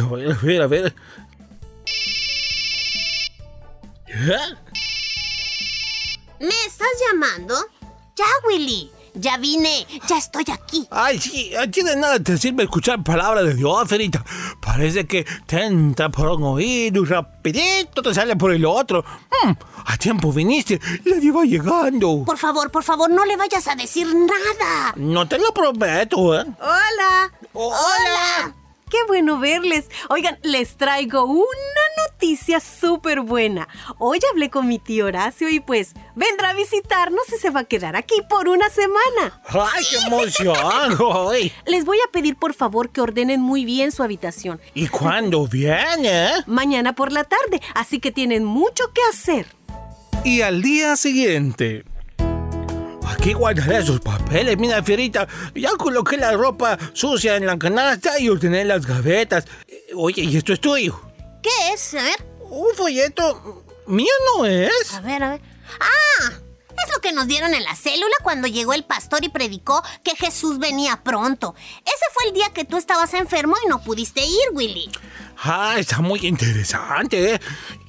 A 0.00 0.14
ver, 0.14 0.32
a 0.32 0.36
ver, 0.36 0.62
a 0.62 0.66
ver. 0.66 0.96
¿Eh? 4.06 4.54
¿Me 6.40 6.66
estás 6.66 6.88
llamando? 7.10 7.54
Ya, 8.16 8.24
Willy. 8.48 8.90
Ya 9.14 9.36
vine. 9.36 9.86
Ya 10.08 10.18
estoy 10.18 10.44
aquí. 10.52 10.88
Ay, 10.90 11.20
sí, 11.20 11.54
aquí 11.54 11.82
de 11.82 11.96
nada 11.96 12.18
te 12.18 12.36
sirve 12.36 12.64
escuchar 12.64 13.02
palabras 13.04 13.44
de 13.44 13.54
Dios, 13.54 13.88
Ferita. 13.88 14.24
Parece 14.74 15.06
que 15.06 15.24
te 15.46 15.62
entra 15.66 16.08
por 16.08 16.30
un 16.30 16.42
oído 16.42 17.04
y 17.04 17.06
rapidito 17.06 18.02
te 18.02 18.12
sale 18.12 18.34
por 18.34 18.52
el 18.52 18.64
otro. 18.64 19.04
Mm, 19.44 19.52
a 19.86 19.96
tiempo 19.96 20.32
viniste, 20.32 20.80
ya 21.04 21.14
iba 21.22 21.44
llegando. 21.44 22.24
Por 22.26 22.36
favor, 22.36 22.72
por 22.72 22.82
favor, 22.82 23.08
no 23.08 23.24
le 23.24 23.36
vayas 23.36 23.68
a 23.68 23.76
decir 23.76 24.12
nada. 24.12 24.92
No 24.96 25.28
te 25.28 25.38
lo 25.38 25.54
prometo, 25.54 26.40
¿eh? 26.40 26.44
Hola. 26.58 27.32
Hola. 27.52 28.54
Qué 28.94 29.00
bueno 29.08 29.40
verles. 29.40 29.90
Oigan, 30.08 30.38
les 30.44 30.76
traigo 30.76 31.24
una 31.24 31.84
noticia 32.06 32.60
súper 32.60 33.22
buena. 33.22 33.66
Hoy 33.98 34.20
hablé 34.30 34.50
con 34.50 34.68
mi 34.68 34.78
tío 34.78 35.06
Horacio 35.06 35.48
y 35.48 35.58
pues 35.58 35.94
vendrá 36.14 36.50
a 36.50 36.54
visitarnos 36.54 37.24
y 37.36 37.40
se 37.40 37.50
va 37.50 37.60
a 37.60 37.64
quedar 37.64 37.96
aquí 37.96 38.14
por 38.30 38.46
una 38.46 38.68
semana. 38.70 39.42
¡Ay, 39.48 39.84
qué 39.90 39.96
emoción! 39.96 40.56
Ay. 41.32 41.52
Les 41.66 41.84
voy 41.84 41.98
a 42.06 42.12
pedir 42.12 42.36
por 42.36 42.54
favor 42.54 42.90
que 42.90 43.00
ordenen 43.00 43.40
muy 43.40 43.64
bien 43.64 43.90
su 43.90 44.04
habitación. 44.04 44.60
¿Y 44.74 44.86
cuándo 44.86 45.48
viene? 45.48 46.30
Mañana 46.46 46.94
por 46.94 47.10
la 47.10 47.24
tarde, 47.24 47.60
así 47.74 47.98
que 47.98 48.12
tienen 48.12 48.44
mucho 48.44 48.92
que 48.92 49.00
hacer. 49.10 49.48
Y 50.22 50.42
al 50.42 50.62
día 50.62 50.94
siguiente. 50.94 51.84
Aquí 53.06 53.32
guardaré 53.32 53.78
esos 53.78 54.00
papeles, 54.00 54.56
mira, 54.58 54.82
Fierita. 54.82 55.26
Ya 55.54 55.70
coloqué 55.72 56.16
la 56.16 56.32
ropa 56.32 56.78
sucia 56.92 57.36
en 57.36 57.46
la 57.46 57.58
canasta 57.58 58.18
y 58.18 58.28
ordené 58.28 58.64
las 58.64 58.86
gavetas. 58.86 59.44
Eh, 59.68 59.86
Oye, 59.96 60.22
¿y 60.22 60.36
esto 60.36 60.52
es 60.52 60.60
tuyo? 60.60 61.00
¿Qué 61.42 61.50
es? 61.72 61.94
A 61.94 62.02
ver. 62.02 62.26
Un 62.50 62.74
folleto 62.76 63.64
mío 63.86 64.12
no 64.36 64.46
es. 64.46 64.92
A 64.94 65.00
ver, 65.00 65.22
a 65.22 65.30
ver. 65.30 65.40
¡Ah! 65.80 66.32
Es 66.84 66.92
lo 66.92 67.00
que 67.00 67.12
nos 67.12 67.26
dieron 67.26 67.54
en 67.54 67.62
la 67.62 67.76
célula 67.76 68.14
cuando 68.22 68.48
llegó 68.48 68.74
el 68.74 68.84
pastor 68.84 69.24
y 69.24 69.28
predicó 69.28 69.82
que 70.02 70.16
Jesús 70.16 70.58
venía 70.58 71.02
pronto. 71.02 71.54
Ese 71.84 72.04
fue 72.12 72.26
el 72.28 72.34
día 72.34 72.52
que 72.52 72.64
tú 72.64 72.76
estabas 72.76 73.14
enfermo 73.14 73.54
y 73.64 73.68
no 73.68 73.82
pudiste 73.82 74.20
ir, 74.24 74.48
Willy. 74.52 74.90
Ah, 75.42 75.76
está 75.78 76.00
muy 76.00 76.26
interesante, 76.26 77.34
¿eh? 77.34 77.40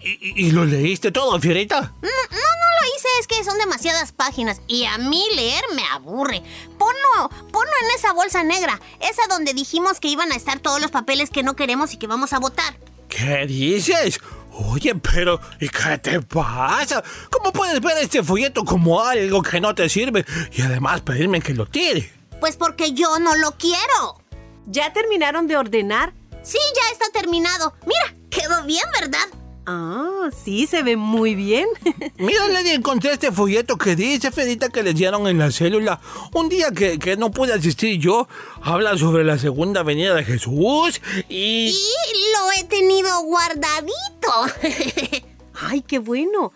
¿Y, 0.01 0.51
lo 0.51 0.65
leíste 0.65 1.11
todo, 1.11 1.39
Fierita? 1.39 1.81
No, 1.81 2.09
no, 2.09 2.37
no 2.37 2.81
lo 2.81 2.95
hice, 2.95 3.07
es 3.19 3.27
que 3.27 3.43
son 3.43 3.57
demasiadas 3.57 4.11
páginas 4.11 4.61
y 4.67 4.85
a 4.85 4.97
mí 4.97 5.23
leer 5.35 5.63
me 5.75 5.83
aburre. 5.91 6.43
Ponlo, 6.77 7.29
ponlo 7.51 7.71
en 7.83 7.95
esa 7.97 8.13
bolsa 8.13 8.43
negra, 8.43 8.79
esa 8.99 9.27
donde 9.27 9.53
dijimos 9.53 9.99
que 9.99 10.07
iban 10.09 10.31
a 10.31 10.35
estar 10.35 10.59
todos 10.59 10.81
los 10.81 10.91
papeles 10.91 11.29
que 11.29 11.43
no 11.43 11.55
queremos 11.55 11.93
y 11.93 11.97
que 11.97 12.07
vamos 12.07 12.33
a 12.33 12.39
votar. 12.39 12.77
¿Qué 13.09 13.45
dices? 13.47 14.19
Oye, 14.51 14.95
pero 14.95 15.39
¿y 15.59 15.67
qué 15.67 15.97
te 15.97 16.21
pasa? 16.21 17.03
¿Cómo 17.29 17.51
puedes 17.51 17.81
ver 17.81 17.97
este 17.97 18.23
folleto 18.23 18.63
como 18.63 19.01
algo 19.01 19.41
que 19.41 19.59
no 19.59 19.75
te 19.75 19.89
sirve 19.89 20.25
y 20.53 20.61
además 20.61 21.01
pedirme 21.01 21.41
que 21.41 21.53
lo 21.53 21.65
tire? 21.65 22.11
Pues 22.39 22.55
porque 22.55 22.93
yo 22.93 23.19
no 23.19 23.35
lo 23.35 23.51
quiero. 23.53 24.21
¿Ya 24.67 24.93
terminaron 24.93 25.47
de 25.47 25.57
ordenar? 25.57 26.13
Sí, 26.45 26.59
ya 26.75 26.91
está 26.91 27.09
terminado. 27.11 27.73
Mira, 27.87 28.15
quedó 28.29 28.63
bien, 28.65 28.85
¿verdad? 29.01 29.27
Ah, 29.65 30.29
sí, 30.43 30.67
se 30.67 30.83
ve 30.83 30.95
muy 30.95 31.33
bien. 31.33 31.67
Mira, 32.19 32.47
Lady, 32.49 32.69
encontré 32.69 33.13
este 33.13 33.31
folleto 33.31 33.77
que 33.77 33.95
dice, 33.95 34.31
Fedita, 34.31 34.69
que 34.69 34.83
les 34.83 34.93
dieron 34.93 35.27
en 35.27 35.39
la 35.39 35.51
célula. 35.51 35.99
Un 36.33 36.49
día 36.49 36.69
que, 36.69 36.99
que 36.99 37.17
no 37.17 37.31
pude 37.31 37.53
asistir 37.53 37.99
yo, 37.99 38.27
habla 38.61 38.95
sobre 38.95 39.23
la 39.23 39.39
segunda 39.39 39.81
venida 39.81 40.13
de 40.13 40.23
Jesús 40.23 41.01
y... 41.29 41.69
Y 41.69 42.33
lo 42.33 42.51
he 42.59 42.63
tenido 42.65 43.23
guardadito. 43.23 44.31
Ay, 45.55 45.81
qué 45.81 45.97
bueno. 45.97 46.53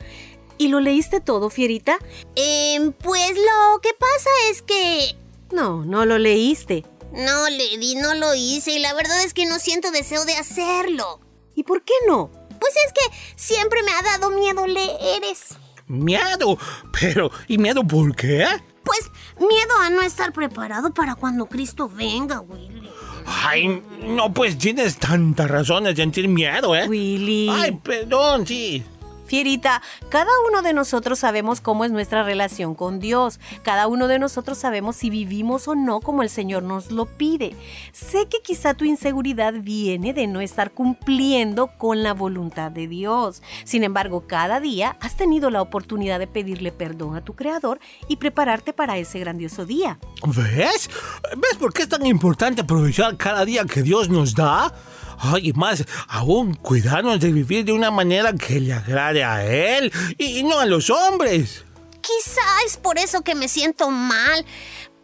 ¿Y 0.60 0.67
lo 0.67 0.80
leíste 0.80 1.19
todo, 1.19 1.49
Fierita? 1.49 1.97
Eh, 2.36 2.91
pues 3.02 3.32
lo 3.36 3.80
que 3.82 3.89
pasa 3.97 4.30
es 4.52 4.62
que... 4.62 5.15
No, 5.52 5.84
no 5.84 6.06
lo 6.06 6.19
leíste. 6.19 6.86
No, 7.13 7.49
Lady, 7.49 7.95
no 7.95 8.13
lo 8.15 8.35
hice 8.35 8.71
y 8.71 8.79
la 8.79 8.93
verdad 8.93 9.23
es 9.23 9.33
que 9.33 9.45
no 9.45 9.59
siento 9.59 9.91
deseo 9.91 10.25
de 10.25 10.35
hacerlo. 10.35 11.19
¿Y 11.55 11.63
por 11.63 11.83
qué 11.83 11.93
no? 12.07 12.31
Pues 12.59 12.73
es 12.85 12.93
que 12.93 13.17
siempre 13.35 13.81
me 13.83 13.91
ha 13.91 14.01
dado 14.01 14.29
miedo 14.31 14.67
leer 14.67 15.23
eso. 15.23 15.55
Miedo. 15.87 16.57
Pero, 16.99 17.31
¿y 17.47 17.57
miedo 17.57 17.83
por 17.83 18.15
qué? 18.15 18.45
Pues 18.83 19.11
miedo 19.39 19.75
a 19.81 19.89
no 19.89 20.01
estar 20.01 20.31
preparado 20.33 20.93
para 20.93 21.15
cuando 21.15 21.47
Cristo 21.47 21.89
venga, 21.89 22.41
Willy. 22.41 22.89
Ay, 23.25 23.83
no, 24.03 24.33
pues 24.33 24.57
tienes 24.57 24.97
tanta 24.97 25.47
razón 25.47 25.83
de 25.83 25.95
sentir 25.95 26.27
miedo, 26.27 26.75
¿eh? 26.75 26.87
Willy. 26.87 27.49
Ay, 27.49 27.71
perdón, 27.83 28.45
sí. 28.45 28.83
Fierita, 29.29 29.83
cada 30.09 30.31
uno 30.49 30.63
de 30.63 30.73
nosotros 30.73 31.19
sabemos 31.19 31.61
cómo 31.61 31.85
es 31.85 31.91
nuestra 31.91 32.23
relación 32.23 32.73
con 32.73 32.99
Dios. 32.99 33.39
Cada 33.61 33.85
uno 33.85 34.07
de 34.07 34.17
nosotros 34.17 34.57
sabemos 34.57 34.95
si 34.95 35.11
vivimos 35.11 35.67
o 35.67 35.75
no 35.75 35.99
como 35.99 36.23
el 36.23 36.31
Señor 36.31 36.63
nos 36.63 36.89
lo 36.89 37.05
pide. 37.05 37.55
Sé 37.91 38.27
que 38.27 38.41
quizá 38.41 38.73
tu 38.73 38.85
inseguridad 38.85 39.53
viene 39.53 40.15
de 40.15 40.25
no 40.25 40.41
estar 40.41 40.71
cumpliendo 40.71 41.67
con 41.77 42.01
la 42.01 42.15
voluntad 42.15 42.71
de 42.71 42.87
Dios. 42.87 43.43
Sin 43.65 43.83
embargo, 43.83 44.25
cada 44.25 44.59
día 44.59 44.97
has 44.99 45.15
tenido 45.15 45.51
la 45.51 45.61
oportunidad 45.61 46.17
de 46.17 46.25
pedirle 46.25 46.71
perdón 46.71 47.15
a 47.15 47.23
tu 47.23 47.35
Creador 47.35 47.79
y 48.07 48.15
prepararte 48.15 48.73
para 48.73 48.97
ese 48.97 49.19
grandioso 49.19 49.63
día. 49.63 49.99
¿Ves? 50.25 50.89
¿Ves 51.37 51.55
por 51.59 51.71
qué 51.71 51.83
es 51.83 51.89
tan 51.89 52.03
importante 52.03 52.61
aprovechar 52.61 53.15
cada 53.15 53.45
día 53.45 53.63
que 53.65 53.83
Dios 53.83 54.09
nos 54.09 54.33
da? 54.33 54.73
Ay, 55.21 55.49
y 55.49 55.53
más 55.53 55.84
aún 56.08 56.55
cuidarnos 56.55 57.19
de 57.19 57.32
vivir 57.32 57.65
de 57.65 57.73
una 57.73 57.91
manera 57.91 58.34
que 58.34 58.60
le 58.60 58.73
agrade 58.73 59.23
a 59.23 59.45
Él 59.45 59.91
y 60.17 60.43
no 60.43 60.60
a 60.60 60.65
los 60.65 60.89
hombres. 60.89 61.65
Quizá 62.01 62.41
es 62.65 62.77
por 62.77 62.97
eso 62.97 63.21
que 63.21 63.36
me 63.36 63.49
siento 63.49 63.91
mal, 63.91 64.45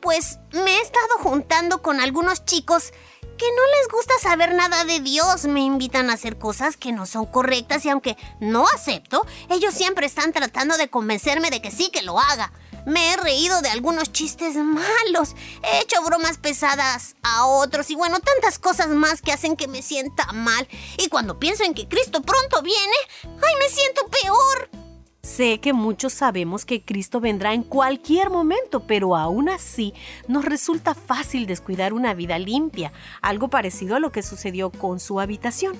pues 0.01 0.39
me 0.54 0.78
he 0.78 0.82
estado 0.82 1.17
juntando 1.19 1.82
con 1.82 1.99
algunos 1.99 2.45
chicos 2.45 2.93
que 3.38 3.45
no 3.45 3.80
les 3.80 3.89
gusta 3.91 4.13
saber 4.21 4.56
nada 4.56 4.86
de 4.86 5.01
Dios. 5.01 5.45
Me 5.45 5.60
invitan 5.60 6.10
a 6.10 6.13
hacer 6.13 6.38
cosas 6.38 6.78
que 6.78 6.93
no 6.93 7.06
son 7.06 7.25
correctas 7.25 7.86
y 7.86 7.89
aunque 7.89 8.15
no 8.39 8.65
acepto, 8.73 9.25
ellos 9.49 9.73
siempre 9.73 10.06
están 10.06 10.32
tratando 10.32 10.78
de 10.78 10.89
convencerme 10.89 11.49
de 11.49 11.62
que 11.62 11.71
sí 11.71 11.89
que 11.91 12.01
lo 12.01 12.19
haga. 12.19 12.54
Me 12.86 13.13
he 13.13 13.17
reído 13.17 13.62
de 13.62 13.69
algunos 13.69 14.12
chistes 14.12 14.56
malos, 14.56 15.36
he 15.63 15.82
hecho 15.82 16.04
bromas 16.04 16.38
pesadas 16.38 17.15
a 17.24 17.45
otros 17.45 17.89
y 17.89 17.95
bueno, 17.95 18.19
tantas 18.19 18.60
cosas 18.60 18.89
más 18.89 19.21
que 19.21 19.32
hacen 19.32 19.56
que 19.56 19.67
me 19.67 19.82
sienta 19.82 20.32
mal. 20.34 20.67
Y 20.98 21.08
cuando 21.08 21.39
pienso 21.39 21.63
en 21.63 21.74
que 21.74 21.88
Cristo 21.88 22.21
pronto 22.21 22.62
viene, 22.62 22.95
¡ay, 23.24 23.56
me 23.60 23.69
siento 23.69 24.08
peor! 24.08 24.86
Sé 25.24 25.60
que 25.60 25.74
muchos 25.74 26.13
sabemos 26.13 26.65
que 26.65 26.86
Cristo 26.86 27.19
vendrá 27.19 27.56
en 27.56 27.63
cualquier 27.63 28.30
momento, 28.30 28.86
pero 28.86 29.15
aún 29.15 29.50
así 29.50 29.95
nos 30.28 30.45
resulta 30.45 30.93
fácil 30.93 31.48
descuidar 31.48 31.93
una 31.93 32.13
vida 32.13 32.38
limpia, 32.38 32.93
algo 33.24 33.50
parecido 33.50 33.95
a 33.95 34.00
lo 34.00 34.12
que 34.12 34.21
sucedió 34.21 34.69
con 34.69 35.00
su 35.00 35.19
habitación. 35.19 35.76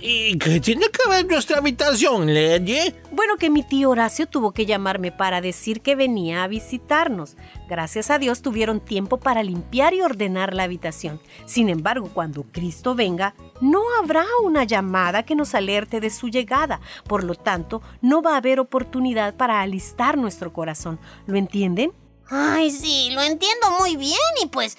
¿Y 0.00 0.38
qué 0.38 0.60
tiene 0.60 0.86
que 0.90 1.08
ver 1.10 1.26
nuestra 1.26 1.58
habitación, 1.58 2.32
Lady? 2.32 2.94
Bueno, 3.10 3.36
que 3.36 3.50
mi 3.50 3.62
tío 3.62 3.90
Horacio 3.90 4.26
tuvo 4.26 4.52
que 4.52 4.64
llamarme 4.64 5.10
para 5.10 5.40
decir 5.40 5.80
que 5.80 5.96
venía 5.96 6.44
a 6.44 6.48
visitarnos. 6.48 7.36
Gracias 7.68 8.10
a 8.10 8.18
Dios 8.18 8.42
tuvieron 8.42 8.80
tiempo 8.80 9.18
para 9.18 9.42
limpiar 9.42 9.92
y 9.92 10.02
ordenar 10.02 10.54
la 10.54 10.62
habitación. 10.62 11.20
Sin 11.46 11.68
embargo, 11.68 12.10
cuando 12.14 12.44
Cristo 12.44 12.94
venga, 12.94 13.34
no 13.60 13.82
habrá 14.00 14.24
una 14.44 14.64
llamada 14.64 15.24
que 15.24 15.34
nos 15.34 15.54
alerte 15.54 16.00
de 16.00 16.10
su 16.10 16.28
llegada. 16.28 16.80
Por 17.08 17.24
lo 17.24 17.34
tanto, 17.34 17.82
no 18.00 18.22
va 18.22 18.34
a 18.34 18.38
haber 18.38 18.60
oportunidad 18.60 19.34
para 19.34 19.60
alistar 19.60 20.16
nuestro 20.16 20.52
corazón. 20.52 21.00
¿Lo 21.26 21.36
entienden? 21.36 21.92
Ay, 22.28 22.70
sí, 22.72 23.10
lo 23.12 23.22
entiendo 23.22 23.70
muy 23.78 23.96
bien 23.96 24.18
y 24.42 24.46
pues 24.46 24.76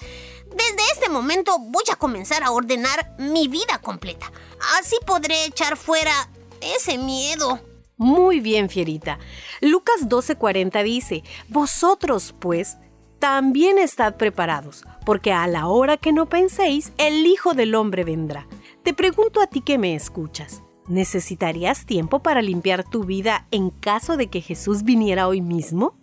desde 0.50 0.92
este 0.92 1.08
momento 1.08 1.58
voy 1.58 1.84
a 1.92 1.96
comenzar 1.96 2.42
a 2.42 2.50
ordenar 2.50 3.14
mi 3.18 3.48
vida 3.48 3.78
completa. 3.82 4.30
Así 4.78 4.96
podré 5.06 5.44
echar 5.44 5.76
fuera 5.76 6.28
ese 6.60 6.98
miedo. 6.98 7.60
Muy 7.96 8.40
bien, 8.40 8.68
Fierita. 8.68 9.18
Lucas 9.60 10.08
12:40 10.08 10.82
dice, 10.84 11.24
Vosotros, 11.48 12.34
pues, 12.38 12.78
también 13.18 13.78
estad 13.78 14.14
preparados, 14.14 14.84
porque 15.04 15.32
a 15.32 15.46
la 15.48 15.66
hora 15.66 15.96
que 15.96 16.12
no 16.12 16.28
penséis, 16.28 16.92
el 16.98 17.26
Hijo 17.26 17.54
del 17.54 17.74
Hombre 17.74 18.04
vendrá. 18.04 18.46
Te 18.84 18.94
pregunto 18.94 19.40
a 19.40 19.48
ti 19.48 19.60
que 19.60 19.76
me 19.76 19.96
escuchas, 19.96 20.62
¿necesitarías 20.86 21.84
tiempo 21.84 22.20
para 22.20 22.40
limpiar 22.40 22.88
tu 22.88 23.02
vida 23.02 23.48
en 23.50 23.70
caso 23.70 24.16
de 24.16 24.28
que 24.28 24.40
Jesús 24.40 24.84
viniera 24.84 25.26
hoy 25.26 25.40
mismo? 25.40 25.98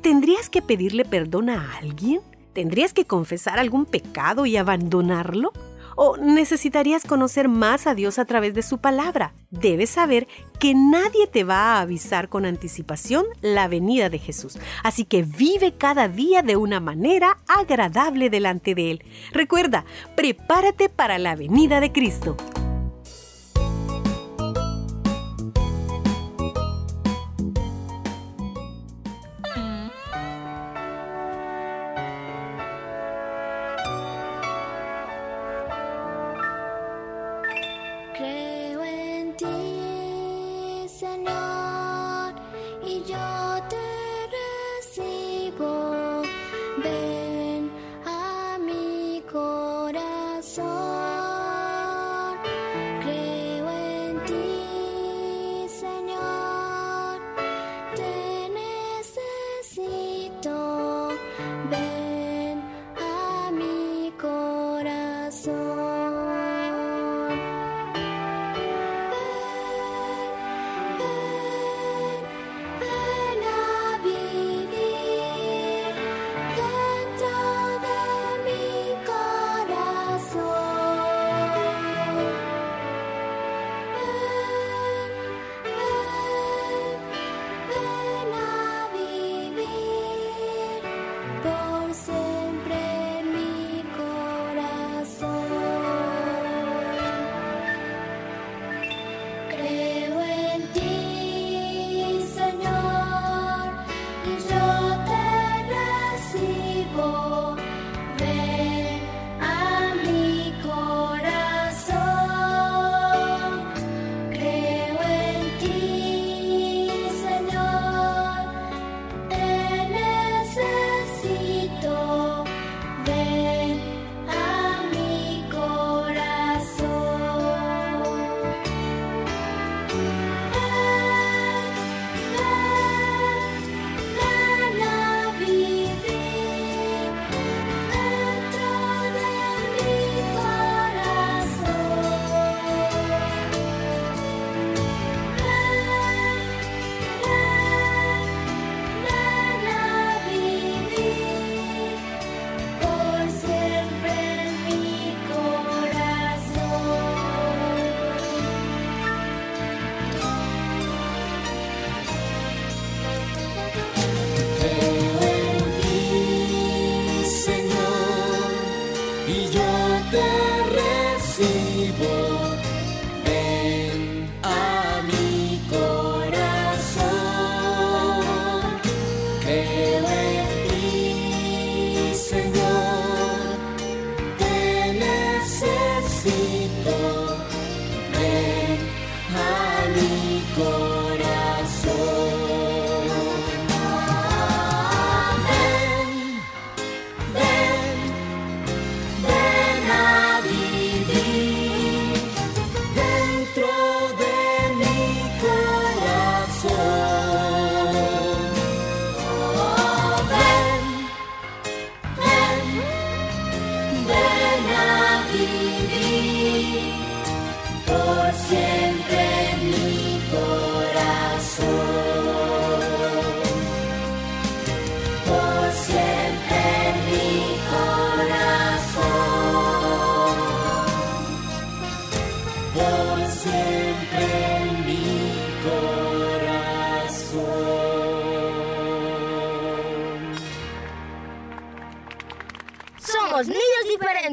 ¿Tendrías 0.00 0.48
que 0.48 0.62
pedirle 0.62 1.04
perdón 1.04 1.50
a 1.50 1.76
alguien? 1.78 2.20
¿Tendrías 2.52 2.92
que 2.92 3.04
confesar 3.04 3.58
algún 3.58 3.86
pecado 3.86 4.46
y 4.46 4.56
abandonarlo? 4.56 5.52
¿O 5.96 6.16
necesitarías 6.16 7.04
conocer 7.04 7.48
más 7.48 7.86
a 7.86 7.94
Dios 7.94 8.18
a 8.18 8.24
través 8.24 8.54
de 8.54 8.62
su 8.62 8.78
palabra? 8.78 9.34
Debes 9.50 9.90
saber 9.90 10.28
que 10.58 10.74
nadie 10.74 11.26
te 11.26 11.44
va 11.44 11.74
a 11.74 11.80
avisar 11.80 12.28
con 12.28 12.46
anticipación 12.46 13.26
la 13.42 13.68
venida 13.68 14.08
de 14.08 14.18
Jesús. 14.18 14.58
Así 14.82 15.04
que 15.04 15.22
vive 15.22 15.74
cada 15.76 16.08
día 16.08 16.42
de 16.42 16.56
una 16.56 16.80
manera 16.80 17.38
agradable 17.48 18.30
delante 18.30 18.74
de 18.74 18.92
Él. 18.92 19.04
Recuerda, 19.32 19.84
prepárate 20.16 20.88
para 20.88 21.18
la 21.18 21.36
venida 21.36 21.80
de 21.80 21.92
Cristo. 21.92 22.36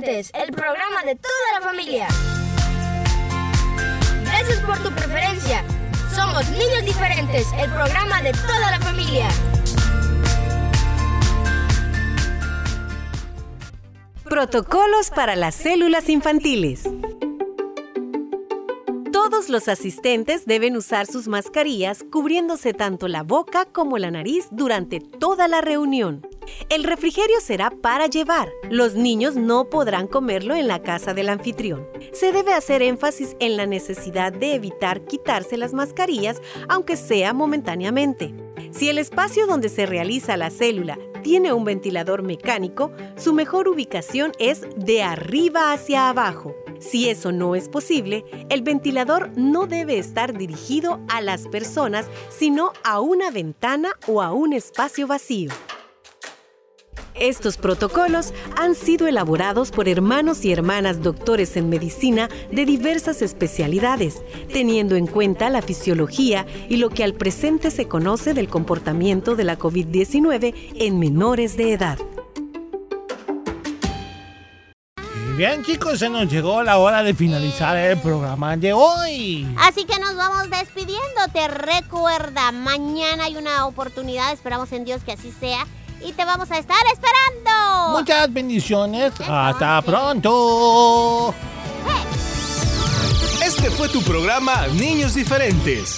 El 0.08 0.54
programa 0.54 1.04
de 1.04 1.16
toda 1.16 1.60
la 1.60 1.62
familia. 1.62 2.08
Gracias 4.24 4.62
por 4.62 4.78
tu 4.82 4.90
preferencia. 4.92 5.66
Somos 6.16 6.48
Niños 6.52 6.86
Diferentes, 6.86 7.46
el 7.60 7.70
programa 7.72 8.22
de 8.22 8.32
toda 8.32 8.72
la 8.72 8.80
familia. 8.80 9.28
Protocolos 14.24 15.10
para 15.10 15.36
las 15.36 15.56
células 15.56 16.08
infantiles. 16.08 16.84
Los 19.50 19.70
asistentes 19.70 20.46
deben 20.46 20.76
usar 20.76 21.06
sus 21.06 21.28
mascarillas 21.28 22.04
cubriéndose 22.12 22.74
tanto 22.74 23.08
la 23.08 23.24
boca 23.24 23.66
como 23.66 23.98
la 23.98 24.12
nariz 24.12 24.48
durante 24.52 25.00
toda 25.00 25.48
la 25.48 25.62
reunión. 25.62 26.28
El 26.70 26.84
refrigerio 26.84 27.40
será 27.42 27.70
para 27.70 28.08
llevar. 28.08 28.50
Los 28.70 28.96
niños 28.96 29.36
no 29.36 29.70
podrán 29.70 30.08
comerlo 30.08 30.54
en 30.56 30.68
la 30.68 30.82
casa 30.82 31.14
del 31.14 31.30
anfitrión. 31.30 31.88
Se 32.12 32.32
debe 32.34 32.54
hacer 32.54 32.82
énfasis 32.82 33.38
en 33.40 33.56
la 33.56 33.66
necesidad 33.66 34.34
de 34.34 34.56
evitar 34.56 35.06
quitarse 35.06 35.56
las 35.56 35.74
mascarillas, 35.74 36.42
aunque 36.68 36.98
sea 36.98 37.34
momentáneamente. 37.34 38.34
Si 38.72 38.90
el 38.90 38.98
espacio 38.98 39.48
donde 39.48 39.70
se 39.70 39.86
realiza 39.86 40.36
la 40.36 40.50
célula 40.50 40.98
tiene 41.24 41.54
un 41.54 41.64
ventilador 41.64 42.22
mecánico, 42.22 42.92
su 43.16 43.34
mejor 43.34 43.68
ubicación 43.68 44.32
es 44.40 44.66
de 44.76 45.04
arriba 45.04 45.72
hacia 45.72 46.10
abajo. 46.10 46.56
Si 46.80 47.10
eso 47.10 47.32
no 47.32 47.56
es 47.56 47.70
posible, 47.70 48.26
el 48.50 48.62
ventilador 48.62 49.32
no 49.38 49.68
debe 49.68 49.98
estar 49.98 50.38
dirigido 50.38 51.00
a 51.10 51.22
las 51.22 51.48
personas, 51.48 52.08
sino 52.30 52.72
a 52.84 53.00
una 53.00 53.32
ventana 53.32 53.90
o 54.08 54.22
a 54.22 54.32
un 54.32 54.54
espacio 54.54 55.08
vacío. 55.08 55.52
Estos 57.20 57.58
protocolos 57.58 58.32
han 58.58 58.76
sido 58.76 59.08
elaborados 59.08 59.72
por 59.72 59.90
hermanos 59.90 60.46
y 60.46 60.52
hermanas 60.52 61.02
doctores 61.02 61.58
en 61.58 61.68
medicina 61.68 62.30
de 62.52 62.66
diversas 62.66 63.24
especialidades, 63.24 64.22
teniendo 64.54 64.96
en 64.96 65.08
cuenta 65.08 65.50
la 65.50 65.64
fisiología 65.64 66.46
y 66.70 66.78
lo 66.78 66.90
que 66.90 67.04
al 67.04 67.16
presente 67.16 67.72
se 67.72 67.88
conoce 67.88 68.36
del 68.36 68.50
comportamiento 68.50 69.36
de 69.36 69.46
la 69.46 69.58
COVID-19 69.58 70.54
en 70.76 71.00
menores 71.00 71.58
de 71.58 71.74
edad. 71.74 71.98
Bien 75.38 75.64
chicos, 75.64 76.00
se 76.00 76.10
nos 76.10 76.28
llegó 76.32 76.64
la 76.64 76.80
hora 76.80 77.04
de 77.04 77.14
finalizar 77.14 77.78
el 77.78 78.00
programa 78.00 78.58
de 78.58 78.74
hoy. 78.74 79.48
Así 79.60 79.86
que 79.86 80.00
nos 80.00 80.16
vamos 80.16 80.50
despidiendo. 80.50 81.28
Te 81.32 81.48
recuerda, 81.48 82.52
mañana 82.52 83.26
hay 83.26 83.36
una 83.38 83.68
oportunidad, 83.68 84.34
esperamos 84.34 84.72
en 84.72 84.84
Dios 84.84 85.04
que 85.04 85.12
así 85.12 85.32
sea. 85.40 85.68
Y 86.04 86.14
te 86.14 86.26
vamos 86.26 86.50
a 86.50 86.58
estar 86.58 86.80
esperando. 86.92 88.00
Muchas 88.00 88.34
bendiciones. 88.34 89.14
Hasta 89.30 89.80
pronto. 89.84 91.36
Este 93.46 93.70
fue 93.70 93.90
tu 93.90 94.02
programa 94.02 94.66
Niños 94.70 95.14
Diferentes. 95.14 95.98